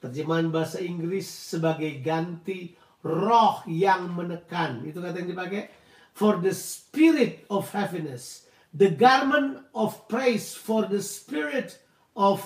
Terjemahan 0.00 0.48
bahasa 0.48 0.80
Inggris 0.80 1.28
sebagai 1.28 2.00
ganti 2.00 2.72
roh 3.04 3.60
yang 3.68 4.10
menekan. 4.12 4.84
Itu 4.88 5.04
kata 5.04 5.20
yang 5.20 5.30
dipakai. 5.32 5.68
For 6.16 6.40
the 6.40 6.52
spirit 6.52 7.46
of 7.52 7.70
happiness 7.70 8.50
the 8.74 8.90
garment 8.90 9.58
of 9.74 10.06
praise 10.06 10.54
for 10.54 10.86
the 10.86 11.02
spirit 11.02 11.78
of 12.14 12.42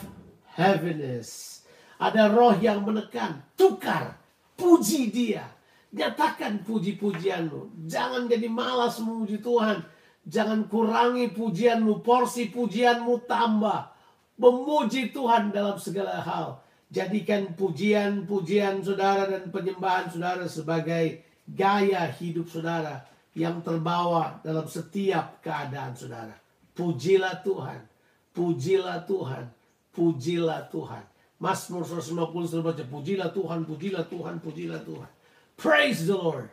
heaviness. 0.57 1.63
Ada 2.01 2.33
roh 2.33 2.57
yang 2.59 2.85
menekan, 2.85 3.45
tukar, 3.55 4.19
puji 4.59 5.13
dia. 5.13 5.47
Nyatakan 5.95 6.67
puji-pujianmu. 6.67 7.87
Jangan 7.87 8.27
jadi 8.27 8.51
malas 8.51 8.99
memuji 8.99 9.39
Tuhan. 9.39 9.87
Jangan 10.27 10.67
kurangi 10.67 11.31
pujianmu, 11.31 12.03
porsi 12.03 12.51
pujianmu 12.51 13.31
tambah. 13.31 13.95
Memuji 14.35 15.15
Tuhan 15.15 15.55
dalam 15.55 15.79
segala 15.79 16.19
hal. 16.19 16.59
Jadikan 16.95 17.59
pujian-pujian 17.59 18.79
saudara 18.87 19.27
dan 19.27 19.51
penyembahan 19.51 20.15
saudara 20.15 20.47
sebagai 20.47 21.27
gaya 21.43 22.07
hidup 22.15 22.47
saudara 22.47 23.03
yang 23.35 23.59
terbawa 23.67 24.39
dalam 24.47 24.71
setiap 24.71 25.43
keadaan 25.43 25.99
saudara. 25.99 26.39
Pujilah 26.71 27.43
Tuhan, 27.43 27.83
pujilah 28.31 29.03
Tuhan, 29.11 29.45
pujilah 29.91 30.71
Tuhan. 30.71 31.05
Mazmur 31.43 31.83
150 31.83 32.15
sudah 32.47 32.63
baca, 32.63 32.85
pujilah 32.87 33.31
Tuhan, 33.35 33.67
pujilah 33.67 34.05
Tuhan, 34.07 34.35
pujilah 34.39 34.81
Tuhan. 34.87 35.11
Praise 35.59 36.07
the 36.07 36.15
Lord. 36.15 36.47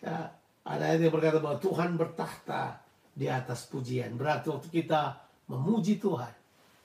Ya, 0.00 0.32
ada 0.64 0.96
yang 0.96 1.12
berkata 1.12 1.44
bahwa 1.44 1.60
Tuhan 1.60 2.00
bertahta 2.00 2.80
di 3.12 3.28
atas 3.28 3.68
pujian. 3.68 4.16
Berarti 4.16 4.48
waktu 4.48 4.68
kita 4.72 5.20
memuji 5.52 6.00
Tuhan, 6.00 6.32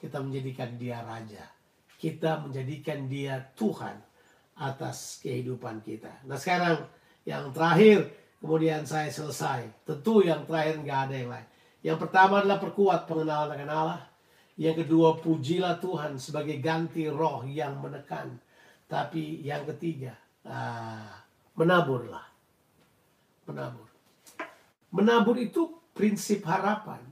kita 0.04 0.20
menjadikan 0.20 0.76
dia 0.76 1.00
raja. 1.00 1.59
Kita 2.00 2.40
menjadikan 2.40 3.12
dia 3.12 3.44
Tuhan 3.60 4.00
atas 4.56 5.20
kehidupan 5.20 5.84
kita. 5.84 6.24
Nah 6.24 6.40
sekarang 6.40 6.88
yang 7.28 7.52
terakhir 7.52 8.08
Kemudian 8.40 8.88
saya 8.88 9.12
selesai. 9.12 9.68
Tentu 9.84 10.24
yang 10.24 10.48
terakhir 10.48 10.80
nggak 10.80 11.00
ada 11.12 11.16
yang 11.16 11.30
lain. 11.30 11.48
Yang 11.84 11.98
pertama 12.08 12.40
adalah 12.40 12.60
perkuat 12.60 13.04
pengenalan 13.08 13.52
akan 13.56 13.72
Allah. 13.72 14.02
Yang 14.60 14.88
kedua 14.88 15.20
pujilah 15.20 15.80
Tuhan 15.80 16.20
sebagai 16.20 16.56
ganti 16.64 17.08
roh 17.12 17.44
yang 17.44 17.80
menekan. 17.84 18.40
Tapi 18.88 19.44
yang 19.44 19.68
ketiga 19.76 20.16
ah, 20.48 21.20
menaburlah. 21.60 22.24
Menabur. 23.48 23.88
Menabur 24.96 25.36
itu 25.36 25.76
prinsip 25.92 26.48
harapan. 26.48 27.04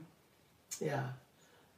Ya, 0.80 1.12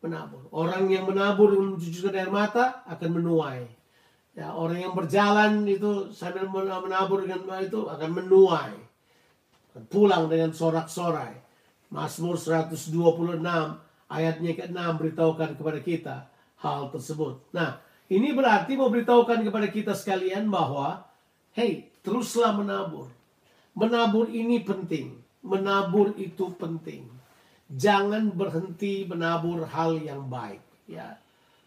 menabur. 0.01 0.49
Orang 0.53 0.89
yang 0.89 1.05
menabur 1.05 1.53
mencucurkan 1.77 2.17
air 2.17 2.33
mata 2.33 2.85
akan 2.89 3.21
menuai. 3.21 3.63
Ya, 4.35 4.55
orang 4.55 4.79
yang 4.81 4.95
berjalan 4.97 5.67
itu 5.69 6.09
sambil 6.15 6.49
menabur 6.49 7.27
dengan 7.27 7.45
itu 7.61 7.85
akan 7.85 8.11
menuai 8.15 8.91
pulang 9.91 10.27
dengan 10.27 10.51
sorak-sorai. 10.51 11.39
Mazmur 11.91 12.39
126 12.39 12.95
ayatnya 14.11 14.53
ke-6 14.55 14.79
beritahukan 14.99 15.51
kepada 15.59 15.79
kita 15.83 16.17
hal 16.63 16.91
tersebut. 16.95 17.51
Nah, 17.55 17.79
ini 18.11 18.35
berarti 18.35 18.75
mau 18.79 18.91
beritahukan 18.91 19.43
kepada 19.47 19.69
kita 19.71 19.93
sekalian 19.95 20.51
bahwa 20.51 21.03
hey, 21.55 21.91
teruslah 22.03 22.55
menabur. 22.55 23.11
Menabur 23.75 24.31
ini 24.31 24.63
penting. 24.63 25.19
Menabur 25.43 26.15
itu 26.19 26.51
penting. 26.59 27.07
Jangan 27.71 28.35
berhenti 28.35 29.07
menabur 29.07 29.63
hal 29.71 29.99
yang 30.03 30.27
baik, 30.27 30.63
ya. 30.91 31.15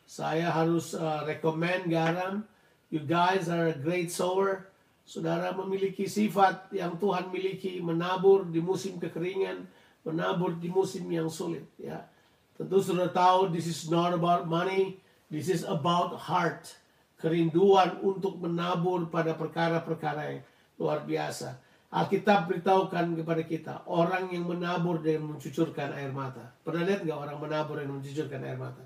Saya 0.04 0.52
harus 0.52 0.92
uh, 0.92 1.24
rekomend 1.24 1.88
garam. 1.88 2.44
You 2.92 3.02
guys 3.02 3.48
are 3.48 3.72
a 3.72 3.78
great 3.78 4.12
sower 4.12 4.74
Saudara 5.04 5.52
memiliki 5.52 6.08
sifat 6.08 6.72
yang 6.72 6.96
Tuhan 6.96 7.28
miliki, 7.28 7.84
menabur 7.84 8.48
di 8.48 8.64
musim 8.64 8.96
kekeringan, 8.96 9.68
menabur 10.08 10.56
di 10.56 10.72
musim 10.72 11.04
yang 11.12 11.28
sulit. 11.28 11.68
Ya, 11.76 12.08
tentu 12.56 12.80
saudara 12.80 13.12
tahu, 13.12 13.52
this 13.52 13.68
is 13.68 13.92
not 13.92 14.16
about 14.16 14.48
money, 14.48 15.04
this 15.28 15.52
is 15.52 15.68
about 15.68 16.16
heart, 16.16 16.72
kerinduan 17.20 18.00
untuk 18.00 18.40
menabur 18.40 19.12
pada 19.12 19.36
perkara-perkara 19.36 20.40
yang 20.40 20.42
luar 20.80 21.04
biasa. 21.04 21.60
Alkitab 21.94 22.50
beritahukan 22.50 23.14
kepada 23.22 23.44
kita, 23.46 23.74
orang 23.86 24.34
yang 24.34 24.50
menabur 24.50 24.98
dan 24.98 25.30
mencucurkan 25.30 25.94
air 25.94 26.10
mata. 26.10 26.50
Pernah 26.66 26.90
lihat 26.90 27.06
nggak 27.06 27.20
orang 27.22 27.38
menabur 27.38 27.78
dan 27.78 27.94
mencucurkan 27.94 28.42
air 28.42 28.58
mata? 28.58 28.82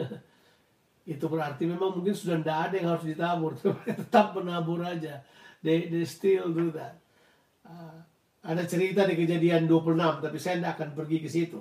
Itu 1.04 1.28
berarti 1.28 1.68
memang 1.68 2.00
mungkin 2.00 2.16
sudah 2.16 2.40
tidak 2.40 2.58
ada 2.72 2.74
yang 2.80 2.88
harus 2.96 3.04
ditabur, 3.04 3.52
tetap 4.00 4.32
menabur 4.32 4.80
aja 4.80 5.20
they, 5.66 5.90
they 5.90 6.06
still 6.06 6.54
do 6.54 6.70
that. 6.70 6.94
Uh, 7.66 7.98
ada 8.46 8.62
cerita 8.62 9.02
di 9.02 9.18
kejadian 9.18 9.66
26, 9.66 10.22
tapi 10.22 10.38
saya 10.38 10.62
tidak 10.62 10.72
akan 10.78 10.90
pergi 10.94 11.18
ke 11.18 11.26
situ. 11.26 11.58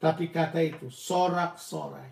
Tapi 0.00 0.32
kata 0.32 0.58
itu, 0.64 0.88
sorak-sorai. 0.88 2.08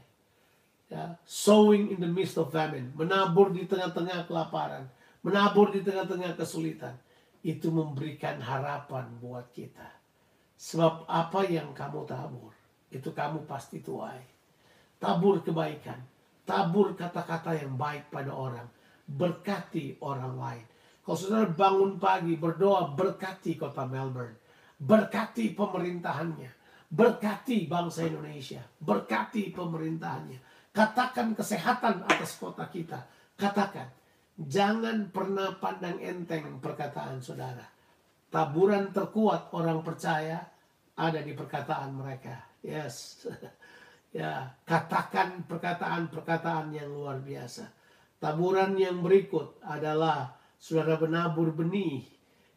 Ya, 0.93 1.17
sowing 1.25 1.95
in 1.95 1.99
the 2.03 2.11
midst 2.11 2.37
of 2.37 2.53
famine. 2.53 2.93
Menabur 2.93 3.55
di 3.55 3.65
tengah-tengah 3.65 4.29
kelaparan. 4.29 4.85
Menabur 5.25 5.73
di 5.73 5.81
tengah-tengah 5.81 6.37
kesulitan. 6.37 6.93
Itu 7.41 7.73
memberikan 7.73 8.41
harapan 8.41 9.09
buat 9.21 9.49
kita. 9.55 9.89
Sebab 10.61 11.09
apa 11.09 11.41
yang 11.49 11.73
kamu 11.73 12.05
tabur, 12.05 12.53
itu 12.93 13.09
kamu 13.17 13.49
pasti 13.49 13.81
tuai. 13.81 14.21
Tabur 15.01 15.41
kebaikan. 15.41 15.97
Tabur 16.45 16.93
kata-kata 16.93 17.57
yang 17.57 17.81
baik 17.81 18.13
pada 18.13 18.35
orang. 18.37 18.69
Berkati 19.09 19.97
orang 20.05 20.37
lain 20.37 20.65
kalau 21.11 21.17
saudara 21.17 21.51
bangun 21.51 21.99
pagi 21.99 22.39
berdoa 22.39 22.93
berkati 22.95 23.59
kota 23.59 23.83
Melbourne. 23.83 24.37
Berkati 24.79 25.59
pemerintahannya. 25.59 26.51
Berkati 26.87 27.67
bangsa 27.67 28.07
Indonesia. 28.07 28.63
Berkati 28.79 29.51
pemerintahannya. 29.51 30.39
Katakan 30.71 31.35
kesehatan 31.35 32.07
atas 32.07 32.39
kota 32.39 32.69
kita. 32.71 33.03
Katakan. 33.35 33.91
Jangan 34.41 35.13
pernah 35.13 35.53
pandang 35.61 36.01
enteng 36.01 36.65
perkataan 36.65 37.21
saudara. 37.21 37.69
Taburan 38.33 38.89
terkuat 38.89 39.53
orang 39.53 39.85
percaya 39.85 40.41
ada 40.97 41.21
di 41.21 41.37
perkataan 41.37 41.93
mereka. 41.93 42.49
Yes. 42.65 43.29
ya, 44.17 44.49
katakan 44.65 45.45
perkataan-perkataan 45.45 46.73
yang 46.73 46.89
luar 46.89 47.21
biasa. 47.21 47.69
Taburan 48.17 48.81
yang 48.81 49.05
berikut 49.05 49.61
adalah 49.61 50.33
saudara 50.57 50.97
menabur 50.97 51.53
benih 51.53 52.05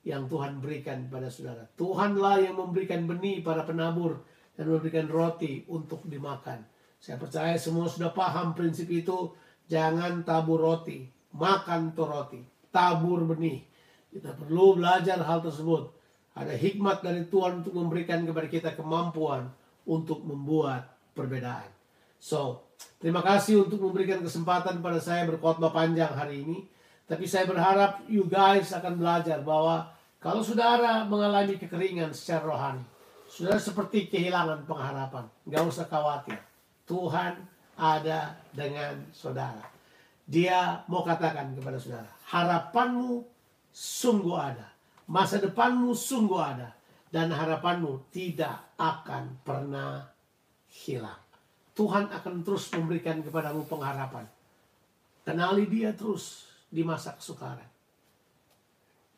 yang 0.03 0.27
Tuhan 0.27 0.59
berikan 0.59 1.07
pada 1.11 1.27
saudara. 1.27 1.67
Tuhanlah 1.75 2.43
yang 2.43 2.59
memberikan 2.59 3.07
benih 3.07 3.43
para 3.43 3.63
penabur 3.63 4.23
dan 4.55 4.71
memberikan 4.71 5.07
roti 5.07 5.63
untuk 5.67 6.03
dimakan. 6.07 6.63
Saya 6.99 7.19
percaya 7.19 7.55
semua 7.59 7.91
sudah 7.91 8.15
paham 8.15 8.55
prinsip 8.55 8.87
itu. 8.87 9.35
Jangan 9.67 10.27
tabur 10.27 10.59
roti, 10.59 11.07
makan 11.33 11.91
tuh 11.97 12.07
roti, 12.07 12.41
tabur 12.69 13.25
benih. 13.25 13.65
Kita 14.13 14.37
perlu 14.37 14.77
belajar 14.77 15.17
hal 15.25 15.41
tersebut. 15.41 15.89
Ada 16.33 16.53
hikmat 16.53 17.01
dari 17.01 17.25
Tuhan 17.29 17.61
untuk 17.61 17.73
memberikan 17.77 18.25
kepada 18.25 18.47
kita 18.49 18.69
kemampuan 18.73 19.49
untuk 19.85 20.21
membuat 20.25 20.89
perbedaan. 21.13 21.69
So, 22.17 22.69
terima 22.97 23.21
kasih 23.21 23.67
untuk 23.67 23.81
memberikan 23.83 24.21
kesempatan 24.21 24.81
pada 24.81 24.97
saya 25.01 25.27
berkhotbah 25.29 25.73
panjang 25.73 26.13
hari 26.13 26.45
ini. 26.45 26.65
Tapi 27.03 27.27
saya 27.27 27.43
berharap 27.45 28.05
you 28.07 28.25
guys 28.25 28.71
akan 28.71 28.95
belajar 28.95 29.43
bahwa 29.43 29.91
kalau 30.23 30.39
saudara 30.39 31.03
mengalami 31.03 31.59
kekeringan 31.59 32.15
secara 32.15 32.47
rohani, 32.47 32.85
saudara 33.27 33.59
seperti 33.59 34.07
kehilangan 34.07 34.63
pengharapan. 34.63 35.27
Gak 35.51 35.63
usah 35.67 35.85
khawatir. 35.85 36.39
Tuhan 36.87 37.43
ada 37.75 38.39
dengan 38.55 39.03
saudara. 39.11 39.72
Dia 40.23 40.87
mau 40.87 41.03
katakan 41.03 41.51
kepada 41.51 41.75
saudara, 41.75 42.07
harapanmu 42.31 43.27
sungguh 43.73 44.37
ada. 44.39 44.67
Masa 45.11 45.43
depanmu 45.43 45.91
sungguh 45.91 46.39
ada. 46.39 46.69
Dan 47.13 47.29
harapanmu 47.29 48.09
tidak 48.09 48.73
akan 48.79 49.37
pernah 49.45 50.01
hilang. 50.73 51.21
Tuhan 51.73 52.09
akan 52.09 52.41
terus 52.41 52.73
memberikan 52.73 53.21
kepadamu 53.21 53.65
pengharapan. 53.69 54.25
Kenali 55.21 55.69
dia 55.69 55.93
terus 55.93 56.49
di 56.73 56.81
masa 56.81 57.13
kesukaran. 57.13 57.69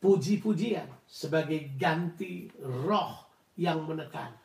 Puji-pujian 0.04 0.86
sebagai 1.08 1.72
ganti 1.80 2.52
roh 2.60 3.26
yang 3.56 3.88
menekan. 3.88 4.36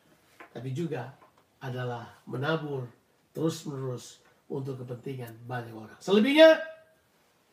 Tapi 0.54 0.70
juga 0.70 1.10
adalah 1.58 2.06
menabur 2.30 2.86
terus-menerus 3.34 4.22
untuk 4.50 4.82
kepentingan 4.82 5.46
banyak 5.46 5.72
orang. 5.72 5.96
Selebihnya, 6.02 6.58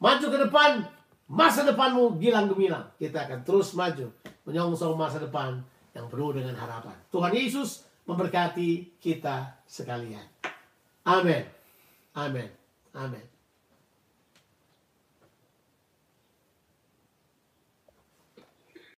maju 0.01 0.25
ke 0.25 0.37
depan, 0.49 0.71
masa 1.29 1.61
depanmu 1.63 2.17
gilang 2.17 2.49
gemilang. 2.49 2.89
Kita 2.97 3.29
akan 3.29 3.45
terus 3.45 3.77
maju 3.77 4.09
menyongsong 4.49 4.97
masa 4.97 5.21
depan 5.21 5.61
yang 5.93 6.09
penuh 6.09 6.33
dengan 6.33 6.57
harapan. 6.57 6.97
Tuhan 7.13 7.31
Yesus 7.37 7.85
memberkati 8.09 8.97
kita 8.97 9.61
sekalian. 9.69 10.25
Amin. 11.05 11.45
Amin. 12.17 12.49
Amin. 12.97 13.36